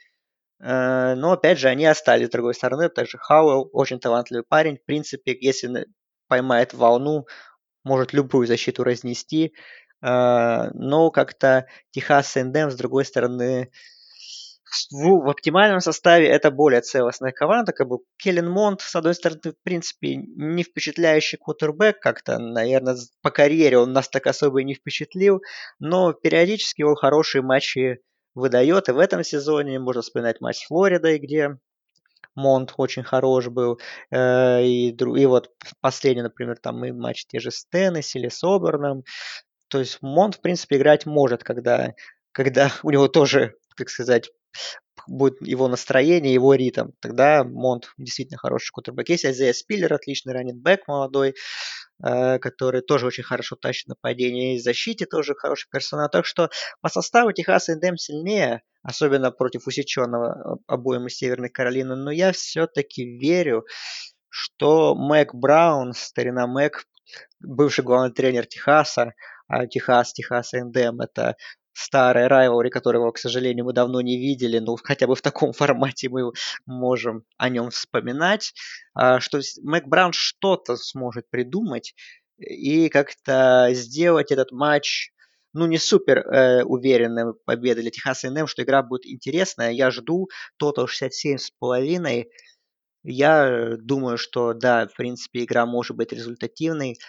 [0.61, 2.89] Э, но, опять же, они остались с другой стороны.
[2.89, 4.77] Также Хауэлл очень талантливый парень.
[4.77, 5.87] В принципе, если
[6.27, 7.25] поймает волну,
[7.83, 9.53] может любую защиту разнести.
[10.01, 13.71] Э, но как-то Техас Эндем, с другой стороны,
[14.91, 17.71] в, в оптимальном составе это более целостная команда.
[17.71, 23.31] Как бы Келлен Монт, с одной стороны, в принципе, не впечатляющий квотербек как-то, наверное, по
[23.31, 25.41] карьере он нас так особо и не впечатлил,
[25.79, 27.99] но периодически он хорошие матчи
[28.35, 28.89] выдает.
[28.89, 31.57] И в этом сезоне можно вспоминать матч с Флоридой, где
[32.35, 33.79] Монт очень хорош был.
[34.11, 35.51] Э, и, и вот
[35.81, 39.03] последний, например, там и матч те же с Теннесси или с Оберном.
[39.67, 41.93] То есть Монт, в принципе, играть может, когда,
[42.31, 44.29] когда у него тоже, как сказать,
[45.07, 46.89] будет его настроение, его ритм.
[46.99, 49.09] Тогда Монт действительно хороший кутербэк.
[49.09, 51.35] Есть Азия Спиллер, отличный раннинг молодой.
[52.01, 56.09] Э, который тоже очень хорошо тащит нападение, и в защите тоже хороший персонал.
[56.09, 61.97] Так что по составу Техас Эндем сильнее, особенно против усеченного э, обоим из Северной Каролины.
[61.97, 63.65] Но я все-таки верю,
[64.29, 66.85] что Мэг Браун, старина Мэг,
[67.41, 69.13] бывший главный тренер Техаса,
[69.49, 71.35] а Техас, Техас Эндем, это
[71.79, 76.09] старый райвори, которого, к сожалению, мы давно не видели, но хотя бы в таком формате
[76.09, 76.31] мы
[76.65, 78.53] можем о нем вспоминать,
[78.93, 81.95] а, что Мэг Браун что-то сможет придумать
[82.37, 85.11] и как-то сделать этот матч
[85.51, 89.71] ну, не супер э, уверенной победой для Техаса НМ, что игра будет интересная.
[89.71, 92.25] Я жду тотал 67,5.
[93.03, 96.99] Я думаю, что да, в принципе, игра может быть результативной.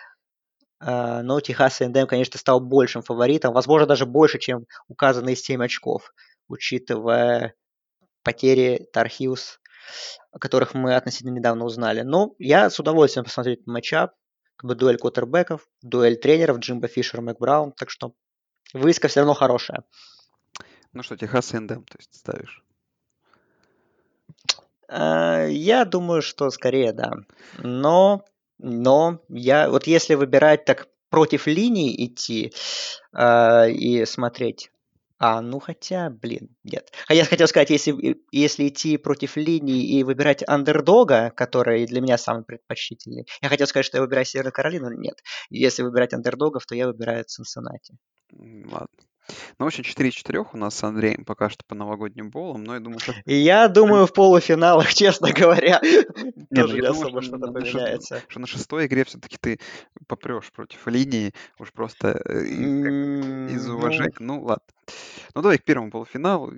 [0.81, 6.12] А, но Техас A&M, конечно, стал большим фаворитом, возможно, даже больше, чем указанные 7 очков,
[6.49, 7.55] учитывая
[8.23, 9.61] потери Тархиус,
[10.33, 12.01] о которых мы относительно недавно узнали.
[12.01, 14.14] Но я с удовольствием посмотрю этот матчап,
[14.57, 18.14] как бы дуэль квотербеков, дуэль тренеров Джимба Фишер, Мэг Браун, так что
[18.73, 19.85] выиска все равно хорошая.
[20.93, 22.64] Ну что, Техас A&M, то есть ставишь?
[24.88, 27.12] А, я думаю, что скорее да.
[27.59, 28.25] Но
[28.62, 32.53] но я, вот если выбирать так против линии идти
[33.12, 34.70] э, и смотреть.
[35.23, 36.90] А, ну хотя, блин, нет.
[37.07, 42.16] А я хотел сказать, если, если идти против линии и выбирать андердога, который для меня
[42.16, 45.23] самый предпочтительный, я хотел сказать, что я выбираю Северную Каролину, но нет.
[45.51, 47.99] Если выбирать андердогов, то я выбираю Цинциннати.
[48.33, 48.88] Ладно.
[49.59, 52.64] Ну, в общем, 4 из 4 у нас с Андреем пока что по новогодним болам,
[52.64, 53.14] но я думаю, что...
[53.25, 58.23] И я думаю, в полуфиналах, честно говоря, ну тоже не особо что что-то поменяется.
[58.29, 59.61] что на шестой игре все-таки ты
[60.07, 64.12] попрешь против линии, уж просто э, из Ну, уважения.
[64.19, 64.64] Ну, ладно.
[65.35, 66.53] Ну, давай к первому полуфиналу.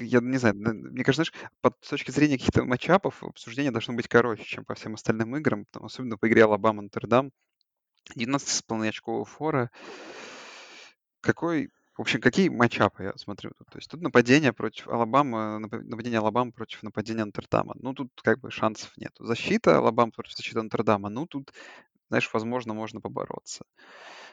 [0.00, 4.06] Я не знаю, мне кажется, знаешь, под, с точки зрения каких-то матчапов обсуждение должно быть
[4.06, 7.32] короче, чем по всем остальным играм, там, особенно по игре Алабама Нотр-Дам.
[8.16, 9.70] 19,5 очкового фора.
[11.20, 13.68] Какой, в общем, какие матчапы я смотрю тут?
[13.70, 17.74] То есть тут нападение против Алабамы, напа- нападение Алабамы против нападения Нотр-Дама.
[17.80, 19.12] Ну, тут как бы шансов нет.
[19.18, 21.08] Защита Алабамы против защиты Нотр-Дама.
[21.10, 21.52] Ну, тут,
[22.08, 23.64] знаешь, возможно, можно побороться.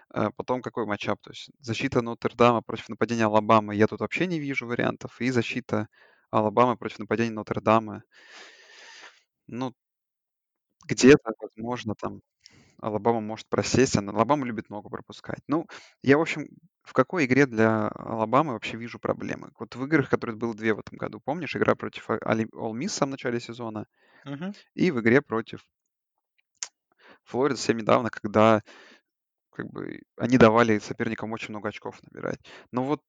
[0.10, 1.22] А Потом какой matchup?
[1.22, 3.76] То есть защита Нотр-Дама против нападения Алабамы.
[3.76, 5.20] Я тут вообще не вижу вариантов.
[5.22, 5.88] И защита
[6.32, 8.04] Алабамы против нападения Нотр-Дама.
[9.48, 9.74] Ну,
[10.88, 12.22] где-то, возможно, там
[12.80, 13.98] Алабама может просесть.
[13.98, 15.42] Она, Алабама любит много пропускать.
[15.48, 15.66] Ну,
[16.04, 16.48] я, в общем,
[16.84, 19.52] в какой игре для Алабамы вообще вижу проблемы?
[19.60, 21.20] Вот в играх, которые было две в этом году.
[21.24, 23.88] Помнишь, игра против Ole Miss в начале сезона
[24.26, 24.54] мгм.
[24.74, 25.62] и в игре против
[27.24, 28.62] Флориды совсем недавно, когда
[29.52, 32.40] как бы они давали соперникам очень много очков набирать.
[32.72, 33.02] Но вот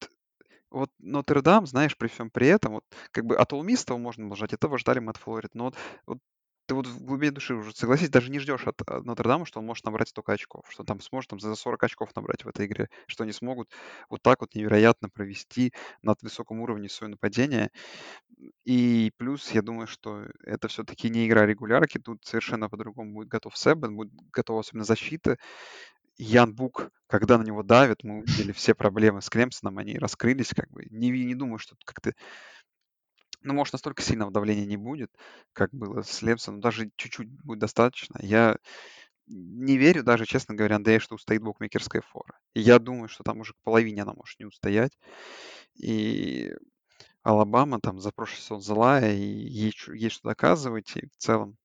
[0.71, 4.53] вот Нотр-Дам, знаешь, при всем при этом, вот как бы от того можно было ждать,
[4.53, 5.55] этого ждали мы от Флорид.
[5.55, 5.77] Но вот,
[6.07, 6.19] вот
[6.67, 9.67] ты вот в глубине души уже, согласись, даже не ждешь от, от Нотр-Дама, что он
[9.67, 12.89] может набрать столько очков, что там сможет там за 40 очков набрать в этой игре,
[13.07, 13.71] что они смогут
[14.11, 17.71] вот так вот невероятно провести на высоком уровне свое нападение.
[18.65, 23.57] И плюс, я думаю, что это все-таки не игра регулярки, тут совершенно по-другому будет готов
[23.57, 25.39] Себен, будет готова особенно защита.
[26.19, 30.71] Ян Бук, когда на него давят, мы увидели все проблемы с Клемсоном, они раскрылись, как
[30.71, 30.87] бы.
[30.91, 32.15] Не, не думаю, что как-то,
[33.43, 35.11] ну, может, настолько сильного давления не будет,
[35.53, 38.19] как было с Клемсоном, даже чуть-чуть будет достаточно.
[38.23, 38.57] Я
[39.29, 42.39] не верю даже, честно говоря, Андрей, что устоит букмекерская фора.
[42.55, 44.99] Я думаю, что там уже к половине она может не устоять.
[45.77, 46.53] И
[47.23, 51.57] Алабама там за прошлый сезон злая, и чё- есть что доказывать, и в целом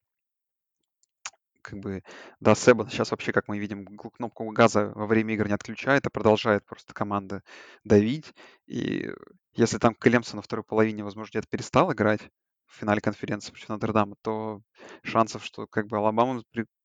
[1.62, 2.04] как бы,
[2.40, 6.10] да, Себан сейчас вообще, как мы видим, кнопку газа во время игр не отключает, а
[6.10, 7.44] продолжает просто команда
[7.84, 8.34] давить.
[8.66, 9.12] И
[9.54, 12.22] если там Клемсон на второй половине, возможно, где-то перестал играть
[12.68, 14.62] в финале конференции против Нотр-Дама, то
[15.04, 16.42] шансов, что как бы Алабама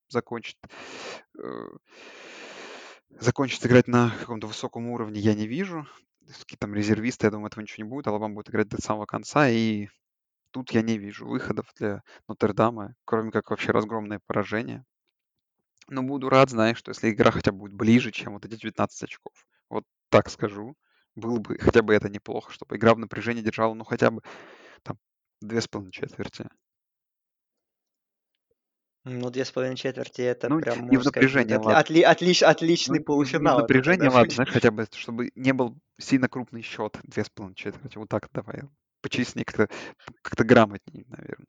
[0.08, 0.56] закончит,
[1.38, 1.68] э,
[3.10, 5.86] закончит играть на каком-то высоком уровне, я не вижу.
[6.40, 8.08] Какие там резервисты, я думаю, этого ничего не будет.
[8.08, 9.88] Алабама будет играть до самого конца, и
[10.50, 14.84] тут я не вижу выходов для Нотр-Дама, кроме как вообще разгромное поражение.
[15.88, 19.04] Но буду рад, знаешь, что если игра хотя бы будет ближе, чем вот эти 19
[19.04, 19.46] очков.
[19.70, 20.76] Вот так скажу.
[21.16, 24.22] Было бы хотя бы это неплохо, чтобы игра в напряжении держала, ну, хотя бы
[24.82, 24.98] там
[25.40, 26.46] две с половиной четверти.
[29.04, 31.80] Ну, две с половиной четверти это Ну, прям, не в сказать, напряжении, отли- ладно.
[31.80, 33.58] отли- отлич- Ну, отличный не, в- не в полуфинал.
[33.60, 37.96] напряжении, ладно, знаешь, хотя бы, чтобы не был сильно крупный счет, две с половиной четверти.
[37.98, 38.62] Вот так давай.
[39.00, 39.68] Почестнее, как-то
[40.22, 41.46] как грамотнее, наверное.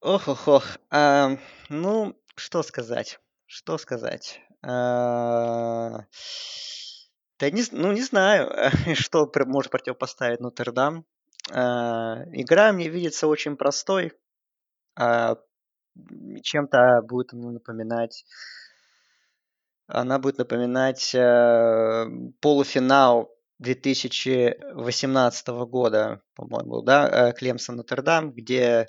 [0.00, 0.78] Ох, ох, ох.
[0.90, 1.36] А,
[1.68, 3.20] ну, что сказать?
[3.46, 4.40] Что сказать?
[4.66, 6.06] А,
[7.38, 8.50] Да не, ну, не знаю,
[8.94, 11.04] что может противопоставить Нотр-Дам.
[11.52, 14.12] А, Игра мне видится очень простой.
[14.96, 15.36] а,
[16.42, 18.24] Чем-то будет напоминать...
[19.86, 21.14] Она будет напоминать
[22.40, 28.88] полуфинал 2018 года, по-моему, да, э, Клемсон Нотр-Дам, где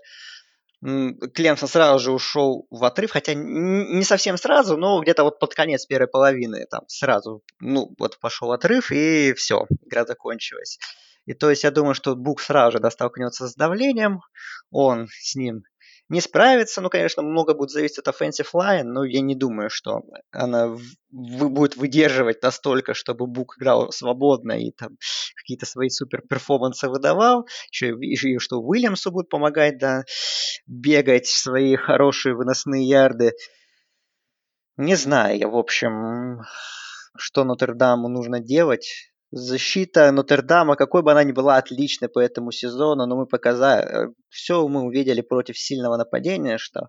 [1.34, 5.86] Клемсон сразу же ушел в отрыв, хотя не совсем сразу, но где-то вот под конец
[5.88, 10.78] первой половины там сразу, ну, вот пошел отрыв, и все, игра закончилась.
[11.26, 14.19] И то есть я думаю, что Бук сразу же да, столкнется с давлением,
[14.69, 15.63] он с ним
[16.10, 16.82] не справится.
[16.82, 20.80] Ну, конечно, много будет зависеть от offensive line, но я не думаю, что она в-
[21.12, 24.98] вы- будет выдерживать настолько, чтобы Бук играл свободно и там
[25.36, 27.48] какие-то свои супер перформансы выдавал.
[27.72, 30.04] Еще и что Уильямсу будет помогать, да,
[30.68, 33.34] бегать в свои хорошие выносные ярды.
[34.78, 36.41] Не знаю я, в общем,
[37.18, 39.12] что Нотр-Даму нужно делать.
[39.38, 44.65] Защита Нотр-Дама, какой бы она ни была отличной по этому сезону, но мы показали, все
[44.65, 46.88] мы увидели против сильного нападения, что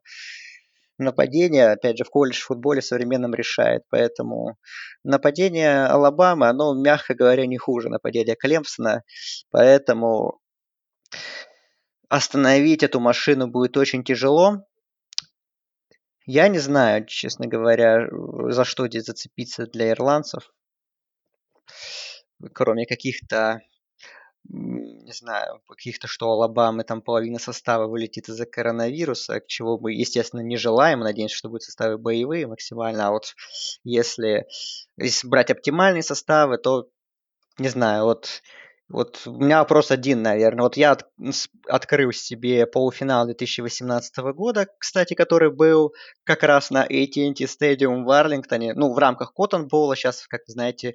[0.97, 3.83] нападение, опять же, в колледж футболе современном решает.
[3.91, 4.59] Поэтому
[5.03, 9.03] нападение Алабамы, оно, мягко говоря, не хуже нападения Клемпсона.
[9.51, 10.39] Поэтому
[12.09, 14.63] остановить эту машину будет очень тяжело.
[16.27, 18.07] Я не знаю, честно говоря,
[18.51, 20.53] за что здесь зацепиться для ирландцев.
[22.53, 23.61] Кроме каких-то,
[24.49, 30.41] не знаю, каких-то, что Алабамы там половина состава вылетит из-за коронавируса, к чего мы, естественно,
[30.41, 31.01] не желаем.
[31.01, 33.09] Надеемся, что будут составы боевые максимально.
[33.09, 33.35] А вот
[33.85, 34.47] если,
[34.97, 36.89] если брать оптимальные составы, то,
[37.59, 38.43] не знаю, вот
[38.89, 40.63] вот у меня вопрос один, наверное.
[40.63, 41.11] Вот я от,
[41.67, 48.75] открыл себе полуфинал 2018 года, кстати, который был как раз на AT&T Stadium в Арлингтоне,
[48.75, 50.95] ну, в рамках Коттон Боула, сейчас, как вы знаете,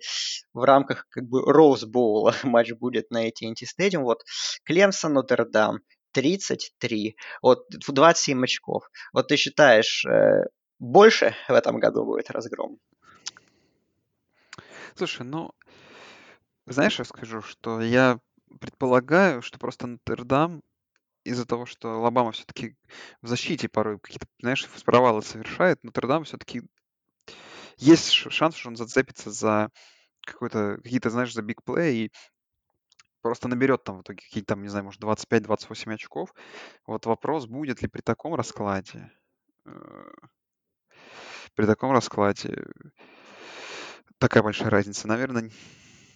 [0.53, 4.03] в рамках как бы Роуз Боула матч будет на AT&T Stadium.
[4.03, 4.23] Вот
[4.63, 5.79] Клемсон, Нотр-Дам,
[6.13, 8.89] 33, вот 27 очков.
[9.11, 10.45] Вот ты считаешь, э,
[10.79, 12.79] больше в этом году будет разгром?
[14.95, 15.51] Слушай, ну,
[16.71, 18.19] знаешь, я скажу, что я
[18.59, 20.61] предполагаю, что просто Нотр-Дам
[21.23, 22.75] из-за того, что Алабама все-таки
[23.21, 26.63] в защите порой какие-то, знаешь, провалы совершает, Нотр-Дам все-таки
[27.77, 29.69] есть шанс, что он зацепится за
[30.25, 32.11] какой-то, какие-то, знаешь, за бигплей и
[33.21, 36.33] просто наберет там в итоге какие-то там, не знаю, может, 25-28 очков.
[36.85, 39.11] Вот вопрос, будет ли при таком раскладе,
[39.65, 40.11] э,
[41.55, 42.65] при таком раскладе
[44.17, 45.07] такая большая разница.
[45.07, 45.51] Наверное,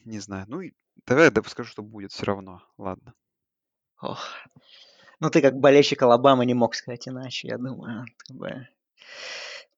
[0.05, 0.45] не знаю.
[0.47, 0.71] Ну, и
[1.05, 2.61] давай я скажу, что будет все равно.
[2.77, 3.13] Ладно.
[4.01, 4.25] Ох.
[5.19, 8.05] Ну, ты как болельщик Алабамы не мог сказать иначе, я думаю.
[8.17, 8.67] Как бы...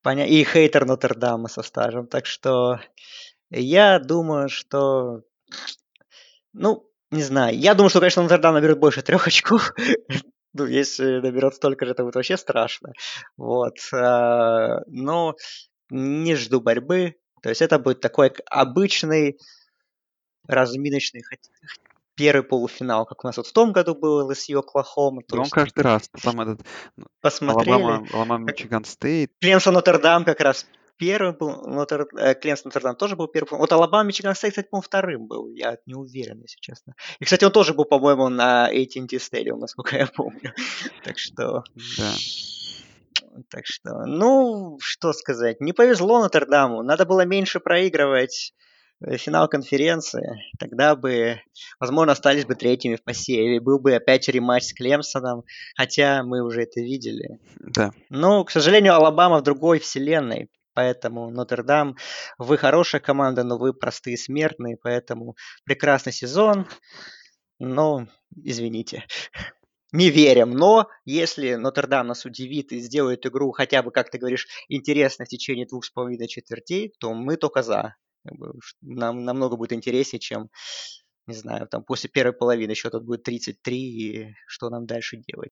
[0.02, 0.26] Поня...
[0.26, 2.08] И хейтер Нотр-Дама со стажем.
[2.08, 2.80] Так что
[3.50, 5.22] я думаю, что...
[6.54, 7.58] Ну, не знаю.
[7.58, 9.74] Я думаю, что, конечно, Нотр-Дам наберет больше трех очков.
[10.54, 12.94] ну, если наберет столько же, это будет вообще страшно.
[13.38, 13.78] Вот.
[13.94, 15.36] А, но
[15.90, 17.16] не жду борьбы.
[17.42, 19.38] То есть это будет такой обычный
[20.48, 21.24] разминочный
[22.18, 25.22] первый полуфинал, как у нас вот в том году был LSU Оклахома.
[25.30, 25.54] Да он есть...
[25.54, 26.10] каждый раз.
[26.24, 26.66] Там этот
[26.98, 27.70] ну, посмотрели.
[27.70, 29.32] Алабама, Алабама Michigan State.
[29.40, 30.66] Клемсон Нотр-Дам как раз
[30.98, 31.62] первый был.
[31.68, 32.08] Нотр...
[32.18, 33.60] Э, Клемсон Нотр-Дам тоже был первым.
[33.60, 35.48] Вот Алабама Michigan State, кстати, по-моему, вторым был.
[35.50, 36.96] Я не уверен, если честно.
[37.20, 40.54] И, кстати, он тоже был, по-моему, на AT&T Stadium, насколько я помню.
[41.04, 41.64] так что...
[41.98, 42.14] Да.
[43.50, 45.62] Так что, ну, что сказать.
[45.62, 46.82] Не повезло Нотр-Даму.
[46.82, 48.54] Надо было меньше проигрывать
[49.18, 51.40] финал конференции, тогда бы,
[51.80, 53.60] возможно, остались бы третьими в посеве.
[53.60, 55.44] Был бы опять рематч с Клемсоном,
[55.76, 57.40] хотя мы уже это видели.
[57.60, 57.92] Да.
[58.10, 60.50] Но, к сожалению, Алабама в другой вселенной.
[60.74, 61.96] Поэтому Нотр-Дам,
[62.38, 66.68] вы хорошая команда, но вы простые смертные, поэтому прекрасный сезон.
[67.58, 69.06] Но, извините,
[69.92, 70.52] не верим.
[70.52, 75.30] Но если Нотр-Дам нас удивит и сделает игру хотя бы, как ты говоришь, интересно в
[75.30, 77.96] течение двух с половиной четвертей, то мы только за.
[78.28, 80.50] Как бы, нам намного будет интереснее, чем,
[81.28, 85.52] не знаю, там после первой половины счет тут будет 33, и что нам дальше делать.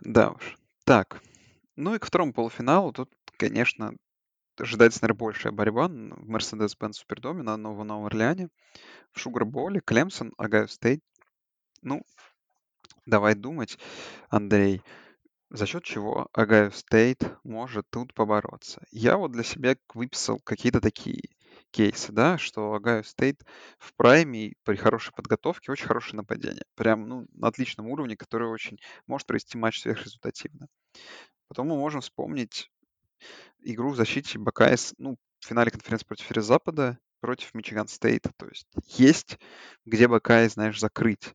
[0.00, 0.56] Да уж.
[0.84, 1.22] Так,
[1.76, 3.94] ну и к второму полуфиналу тут, конечно,
[4.58, 8.48] ожидается, наверное, большая борьба в Mercedes-Benz Супердоме на Новом Орлеане.
[9.12, 11.02] В Sugar Bowl е, Клемсон, Ohio State.
[11.82, 12.02] Ну,
[13.04, 13.78] давай думать,
[14.28, 14.82] Андрей
[15.50, 18.82] за счет чего Ohio State может тут побороться.
[18.90, 21.22] Я вот для себя выписал какие-то такие
[21.72, 23.44] кейсы, да, что Ohio State
[23.78, 26.64] в прайме при хорошей подготовке очень хорошее нападение.
[26.76, 30.68] Прям, ну, на отличном уровне, который очень может провести матч сверхрезультативно.
[31.48, 32.70] Потом мы можем вспомнить
[33.60, 38.30] игру в защите Buckeyes, ну, в финале конференции против Запада против Michigan State а.
[38.36, 39.38] То есть есть
[39.84, 41.34] где Бакай, знаешь, закрыть.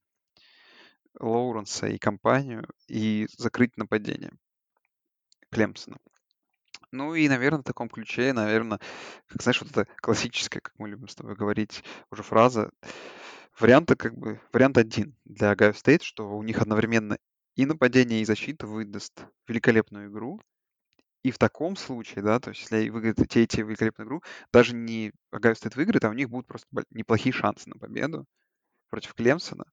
[1.19, 4.31] Лоуренса и компанию и закрыть нападение
[5.51, 5.97] Клемсона.
[6.91, 8.79] Ну и, наверное, в таком ключе, наверное,
[9.27, 12.71] как знаешь, вот это классическая, как мы любим с тобой говорить, уже фраза,
[13.59, 17.17] варианты как бы, вариант один для Ohio State, что у них одновременно
[17.55, 20.41] и нападение, и защита выдаст великолепную игру.
[21.23, 24.23] И в таком случае, да, то есть если выиграют те и те великолепную игру,
[24.53, 28.25] даже не Ohio State выиграет, а у них будут просто неплохие шансы на победу
[28.89, 29.65] против Клемсона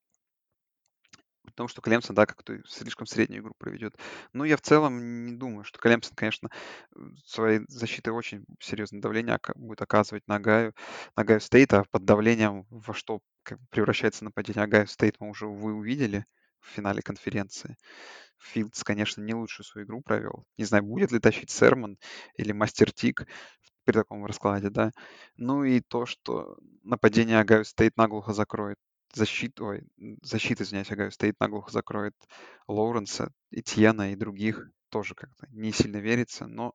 [1.52, 3.94] потому что Клемсон, да, как-то слишком среднюю игру проведет.
[4.32, 6.50] Но я в целом не думаю, что Клемсон, конечно,
[7.24, 10.74] своей защитой очень серьезное давление будет оказывать на Гаю,
[11.16, 13.20] на Ohio State, а под давлением во что
[13.70, 16.24] превращается нападение Ohio State, мы уже, увы, увидели
[16.60, 17.76] в финале конференции.
[18.38, 20.44] Филдс, конечно, не лучшую свою игру провел.
[20.58, 21.98] Не знаю, будет ли тащить Сермон
[22.36, 23.26] или Мастер Тик
[23.84, 24.92] при таком раскладе, да.
[25.36, 28.78] Ну и то, что нападение Ohio State наглухо закроет
[29.12, 29.82] защиту, ой,
[30.22, 32.14] защита, извиняюсь, Ohio State наглухо закроет
[32.68, 34.68] Лоуренса, Этьена и других.
[34.90, 36.74] Тоже как-то не сильно верится, но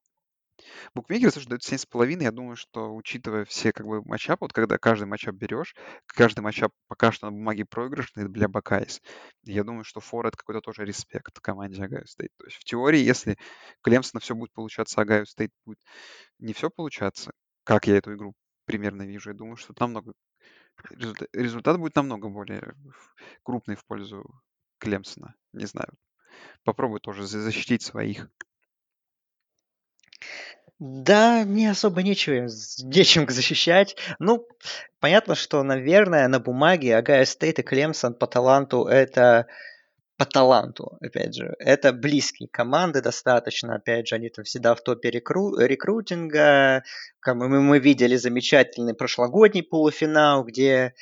[0.95, 2.23] Букмекеры слушай, дают 7,5.
[2.23, 5.75] Я думаю, что учитывая все как бы матчапы, вот когда каждый matchup берешь,
[6.07, 9.01] каждый matchup пока что на бумаге проигрышный для Buckeyes.
[9.43, 12.31] Я думаю, что фора это какой-то тоже респект команде Ohio State.
[12.37, 13.37] То есть в теории, если
[13.81, 15.79] Клемсона все будет получаться, Ohio State будет
[16.39, 17.31] не все получаться,
[17.63, 18.33] как я эту игру
[18.65, 20.13] примерно вижу, я думаю, что намного
[21.33, 22.75] результат, будет намного более
[23.43, 24.23] крупный в пользу
[24.79, 25.35] Клемсона.
[25.53, 25.89] Не знаю.
[26.63, 28.29] Попробуй тоже защитить своих.
[30.79, 32.47] Да, мне особо нечего,
[32.83, 33.95] нечем защищать.
[34.19, 34.47] Ну,
[34.99, 39.47] понятно, что, наверное, на бумаге Ohio State и Клемсон по таланту это
[40.17, 41.55] по таланту, опять же.
[41.59, 45.55] Это близкие команды достаточно, опять же, они там всегда в топе рекру...
[45.55, 46.83] рекрутинга.
[47.25, 50.95] Мы, мы видели замечательный прошлогодний полуфинал, где,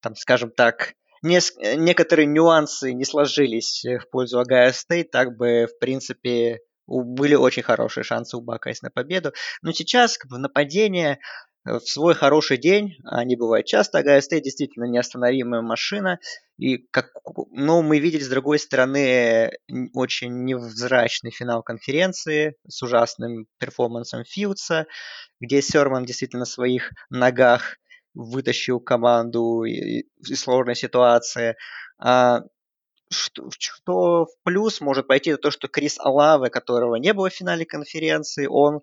[0.00, 1.40] там, скажем так, не,
[1.76, 8.04] некоторые нюансы не сложились в пользу Ohio State, так бы, в принципе, были очень хорошие
[8.04, 9.32] шансы у Buckeyes на победу.
[9.60, 11.18] Но сейчас как бы, нападение
[11.66, 16.18] э, в свой хороший день, они бывают часто, Ohio State действительно неостановимая машина,
[16.58, 17.12] и как,
[17.52, 19.52] но мы видели с другой стороны
[19.94, 24.86] очень невзрачный финал конференции с ужасным перформансом Филдса,
[25.40, 27.76] где Серман действительно на своих ногах
[28.12, 31.56] вытащил команду из сложной ситуации.
[31.96, 32.40] А
[33.08, 37.64] что, что в плюс может пойти, то, что Крис Алаве, которого не было в финале
[37.64, 38.80] конференции, он,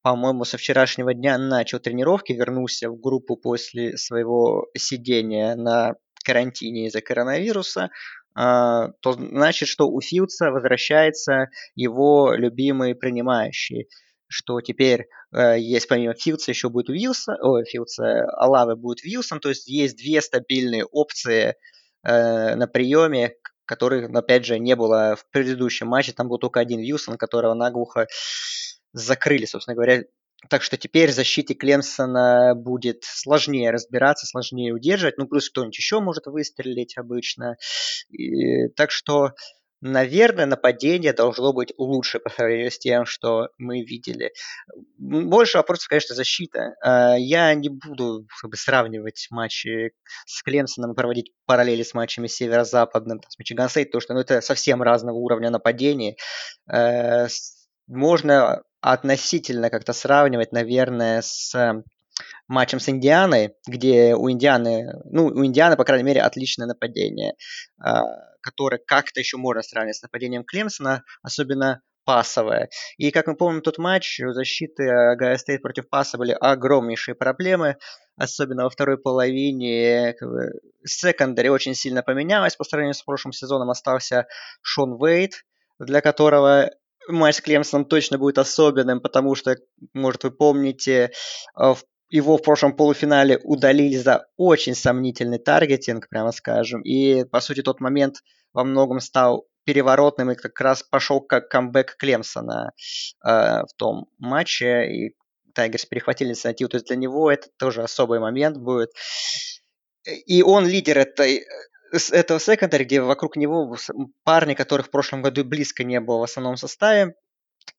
[0.00, 7.00] по-моему, со вчерашнего дня начал тренировки, вернулся в группу после своего сидения на карантине из-за
[7.00, 7.90] коронавируса,
[8.34, 13.88] а, то значит, что у Филдса возвращается его любимый принимающий
[14.32, 19.50] что теперь э, есть помимо Филдса еще будет Вилсон, ой, Филдса, Алавы будет Вилсон, то
[19.50, 21.56] есть есть две стабильные опции
[22.02, 26.12] э, на приеме, которых, опять же, не было в предыдущем матче.
[26.12, 28.08] Там был только один Вилсон, которого наглухо
[28.92, 30.04] закрыли, собственно говоря.
[30.50, 35.18] Так что теперь защите Клемсона будет сложнее разбираться, сложнее удерживать.
[35.18, 37.56] Ну, плюс кто-нибудь еще может выстрелить обычно.
[38.10, 39.32] И, так что
[39.82, 44.32] наверное, нападение должно быть лучше по сравнению с тем, что мы видели.
[44.96, 46.76] Больше вопросов, конечно, защита.
[46.80, 49.90] А, я не буду чтобы, сравнивать матчи
[50.24, 54.40] с Клемсоном и проводить параллели с матчами северо-западным, с Мичиган Стейт, потому что ну, это
[54.40, 56.16] совсем разного уровня нападения.
[56.72, 57.26] Э,
[57.88, 61.54] можно относительно как-то сравнивать, наверное, с
[62.48, 67.34] матчем с Индианой, где у Индианы, ну, у Индианы, по крайней мере, отличное нападение,
[67.78, 68.02] а,
[68.42, 72.68] которое как-то еще можно сравнить с нападением Клемсона, особенно пасовое.
[72.96, 74.84] И, как мы помним, тот матч защиты
[75.16, 77.76] Ohio State против паса были огромнейшие проблемы,
[78.16, 80.16] особенно во второй половине.
[80.84, 83.70] Secondary очень сильно поменялось по сравнению с прошлым сезоном.
[83.70, 84.26] Остался
[84.60, 85.44] Шон Вейд,
[85.78, 86.72] для которого
[87.08, 89.56] матч с Клемсоном точно будет особенным, потому что,
[89.94, 91.12] может, вы помните,
[91.54, 91.78] в
[92.12, 96.82] его в прошлом полуфинале удалили за очень сомнительный таргетинг, прямо скажем.
[96.82, 98.16] И, по сути, тот момент
[98.52, 102.72] во многом стал переворотным и как раз пошел как камбэк Клемсона
[103.24, 104.92] э, в том матче.
[104.92, 105.16] И
[105.54, 106.68] Тайгерс перехватили инициативу.
[106.68, 108.90] То есть для него это тоже особый момент будет.
[110.04, 111.46] И он лидер этой
[111.92, 113.76] этого секондари, где вокруг него
[114.24, 117.14] парни, которых в прошлом году близко не было в основном составе.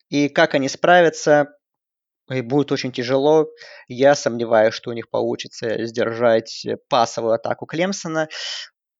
[0.09, 1.47] И как они справятся,
[2.29, 3.47] и будет очень тяжело.
[3.87, 8.29] Я сомневаюсь, что у них получится сдержать пасовую атаку Клемсона.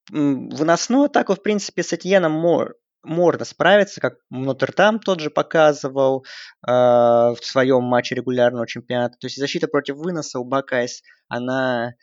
[0.10, 6.26] Выносную атаку, в принципе, с Этьеном мор, можно справиться, как Нотр-Дам тот же показывал
[6.66, 9.18] э, в своем матче регулярного чемпионата.
[9.20, 11.94] То есть защита против выноса у Buckeyes, она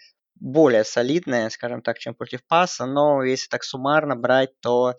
[0.40, 4.94] более солидная, скажем так, чем против паса, но если так суммарно брать, то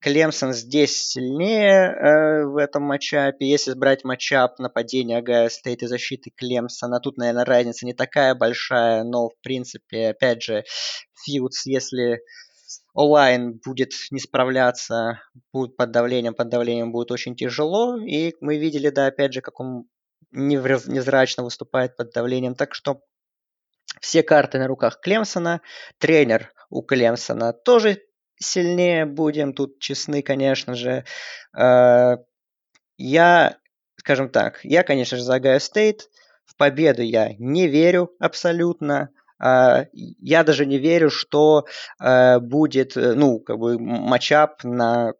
[0.00, 3.46] Клемсон здесь сильнее э, в этом матчапе.
[3.46, 9.02] Если брать матчап нападения Ohio State и защиты Клемсона, тут, наверное, разница не такая большая,
[9.02, 10.62] но, в принципе, опять же,
[11.24, 12.20] Фьюдс, если
[12.94, 15.20] онлайн будет не справляться,
[15.52, 17.96] будет под давлением, под давлением будет очень тяжело.
[17.96, 19.86] И мы видели, да, опять же, как он
[20.30, 22.54] невзрачно выступает под давлением.
[22.54, 23.00] Так что
[24.00, 25.60] все карты на руках Клемсона.
[25.98, 28.02] Тренер у Клемсона тоже
[28.36, 31.04] сильнее будем тут честны, конечно же.
[31.56, 32.18] Э,
[32.96, 33.58] я,
[33.96, 36.00] скажем так, я, конечно же, за Ohio State.
[36.44, 39.10] В победу я не верю абсолютно.
[39.40, 41.66] Uh, я даже не верю, что
[42.02, 45.12] uh, будет, ну, как бы матчап на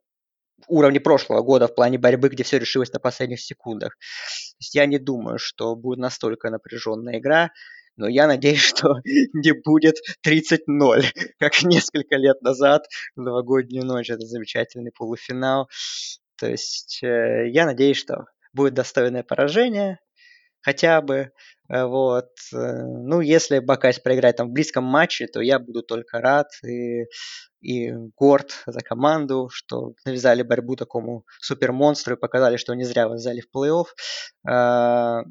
[0.66, 3.96] уровне прошлого года в плане борьбы, где все решилось на последних секундах.
[3.96, 7.50] То есть я не думаю, что будет настолько напряженная игра
[7.99, 9.96] но я надеюсь, что не будет
[10.26, 11.05] 30-0,
[11.38, 12.86] как несколько лет назад
[13.16, 14.09] в новогоднюю ночь.
[14.09, 15.68] Это замечательный полуфинал.
[16.38, 19.99] То есть э, я надеюсь, что будет достойное поражение
[20.61, 21.32] хотя бы.
[21.68, 22.30] Э, вот.
[22.55, 27.07] Э, ну, если Buckeyes проиграет там в близком матче, то я буду только рад и,
[27.61, 33.20] и горд за команду, что навязали борьбу такому супермонстру и показали, что не зря вас
[33.20, 35.24] взяли в плей-офф.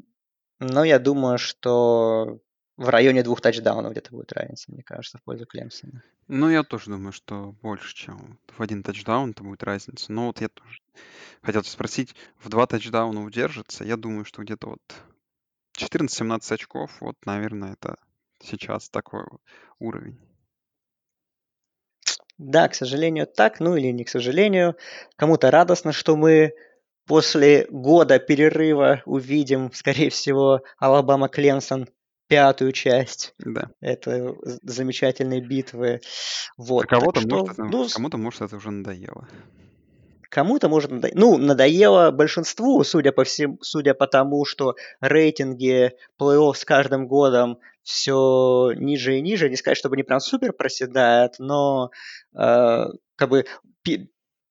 [0.59, 2.39] Но я думаю, что
[2.77, 6.03] в районе двух тачдаунов где-то будет разница, мне кажется, в пользу Клемсона.
[6.27, 10.11] Ну, я тоже думаю, что больше, чем в один тачдаун это будет разница.
[10.11, 10.79] Но вот я тоже
[11.41, 13.83] хотел спросить, в два тачдауна удержится?
[13.83, 14.81] Я думаю, что где-то вот
[15.77, 17.97] 14-17 очков, вот, наверное, это
[18.39, 19.25] сейчас такой
[19.79, 20.19] уровень.
[22.37, 24.75] Да, к сожалению, так, ну или не к сожалению.
[25.15, 26.53] Кому-то радостно, что мы
[27.07, 31.89] после года перерыва увидим, скорее всего, Алабама Кленсон
[32.27, 33.69] пятую часть да.
[33.81, 36.01] этой замечательной битвы.
[36.57, 36.85] Вот.
[36.85, 39.27] А кому-то, что, может, это, ну, кому-то, может, это уже надоело.
[40.29, 41.17] Кому-то может надоело.
[41.17, 47.59] Ну, надоело большинству, судя по всему, судя по тому, что рейтинги плей-офф с каждым годом
[47.83, 49.49] все ниже и ниже.
[49.49, 51.91] Не сказать, чтобы они прям супер проседают, но
[52.33, 53.45] э, как бы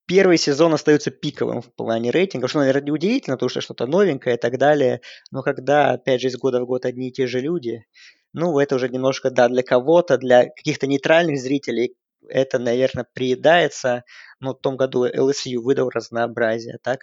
[0.07, 4.39] первый сезон остается пиковым в плане рейтинга, что, наверное, неудивительно, потому что что-то новенькое и
[4.39, 5.01] так далее.
[5.31, 7.85] Но когда, опять же, из года в год одни и те же люди,
[8.33, 11.97] ну, это уже немножко, да, для кого-то, для каких-то нейтральных зрителей
[12.29, 14.05] это, наверное, приедается.
[14.41, 17.01] Но в том году LSU выдал разнообразие, так?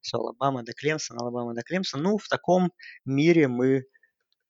[0.00, 2.02] Все, Алабама до Клемсона, Алабама до Клемсона.
[2.02, 2.72] Ну, в таком
[3.04, 3.84] мире мы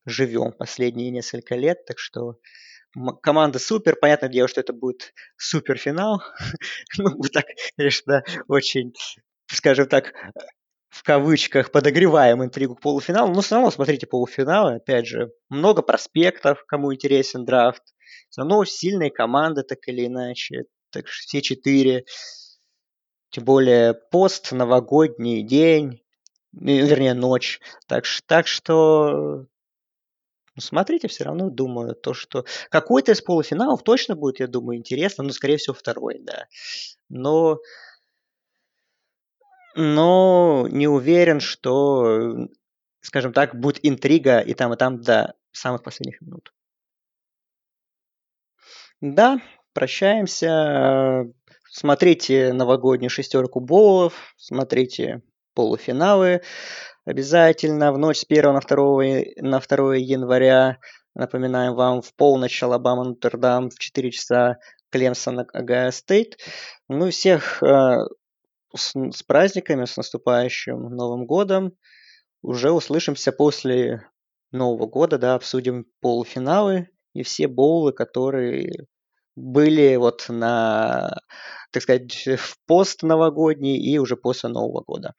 [0.07, 2.36] живем последние несколько лет, так что
[3.22, 6.22] команда супер, понятное дело, что это будет суперфинал.
[6.99, 8.95] ну, так, конечно, очень,
[9.47, 10.12] скажем так,
[10.88, 13.32] в кавычках подогреваем интригу к полуфиналу.
[13.32, 17.82] Но все равно смотрите полуфиналы, опять же, много проспектов, кому интересен драфт.
[18.28, 20.64] Все равно сильные команды, так или иначе.
[20.91, 22.05] Так что все четыре.
[23.30, 26.03] Тем более пост, новогодний день,
[26.53, 27.61] вернее ночь.
[27.86, 29.47] Так, так что
[30.61, 35.24] ну, смотрите, все равно думаю, то, что какой-то из полуфиналов точно будет, я думаю, интересно,
[35.24, 36.46] но, скорее всего, второй, да.
[37.08, 37.61] Но,
[39.74, 42.48] но не уверен, что,
[43.00, 46.52] скажем так, будет интрига и там, и там до самых последних минут.
[49.00, 49.40] Да,
[49.72, 51.24] прощаемся.
[51.70, 55.22] Смотрите новогоднюю шестерку боулов, смотрите
[55.61, 56.40] полуфиналы.
[57.04, 59.02] Обязательно в ночь с 1 на 2,
[59.42, 60.78] на 2 января,
[61.14, 64.56] напоминаем вам, в полночь Алабама Нотр-Дам, в 4 часа
[64.90, 66.38] Клемсон Агая Стейт.
[66.88, 68.06] Ну и всех э,
[68.74, 71.72] с, с праздниками, с наступающим Новым годом.
[72.40, 74.08] Уже услышимся после
[74.50, 78.86] Нового года, да, обсудим полуфиналы и все боулы, которые
[79.36, 81.20] были вот на,
[81.70, 85.12] так сказать, в пост новогодний и уже после Нового года.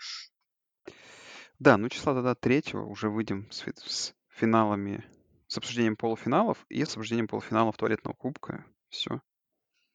[1.62, 5.06] Да, ну числа тогда третьего уже выйдем с, с финалами,
[5.46, 8.66] с обсуждением полуфиналов и с обсуждением полуфиналов туалетного кубка.
[8.90, 9.22] Все.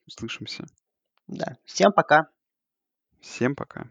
[0.06, 0.66] Услышимся.
[1.26, 1.56] Да.
[1.64, 2.28] Всем пока.
[3.20, 3.88] Всем пока.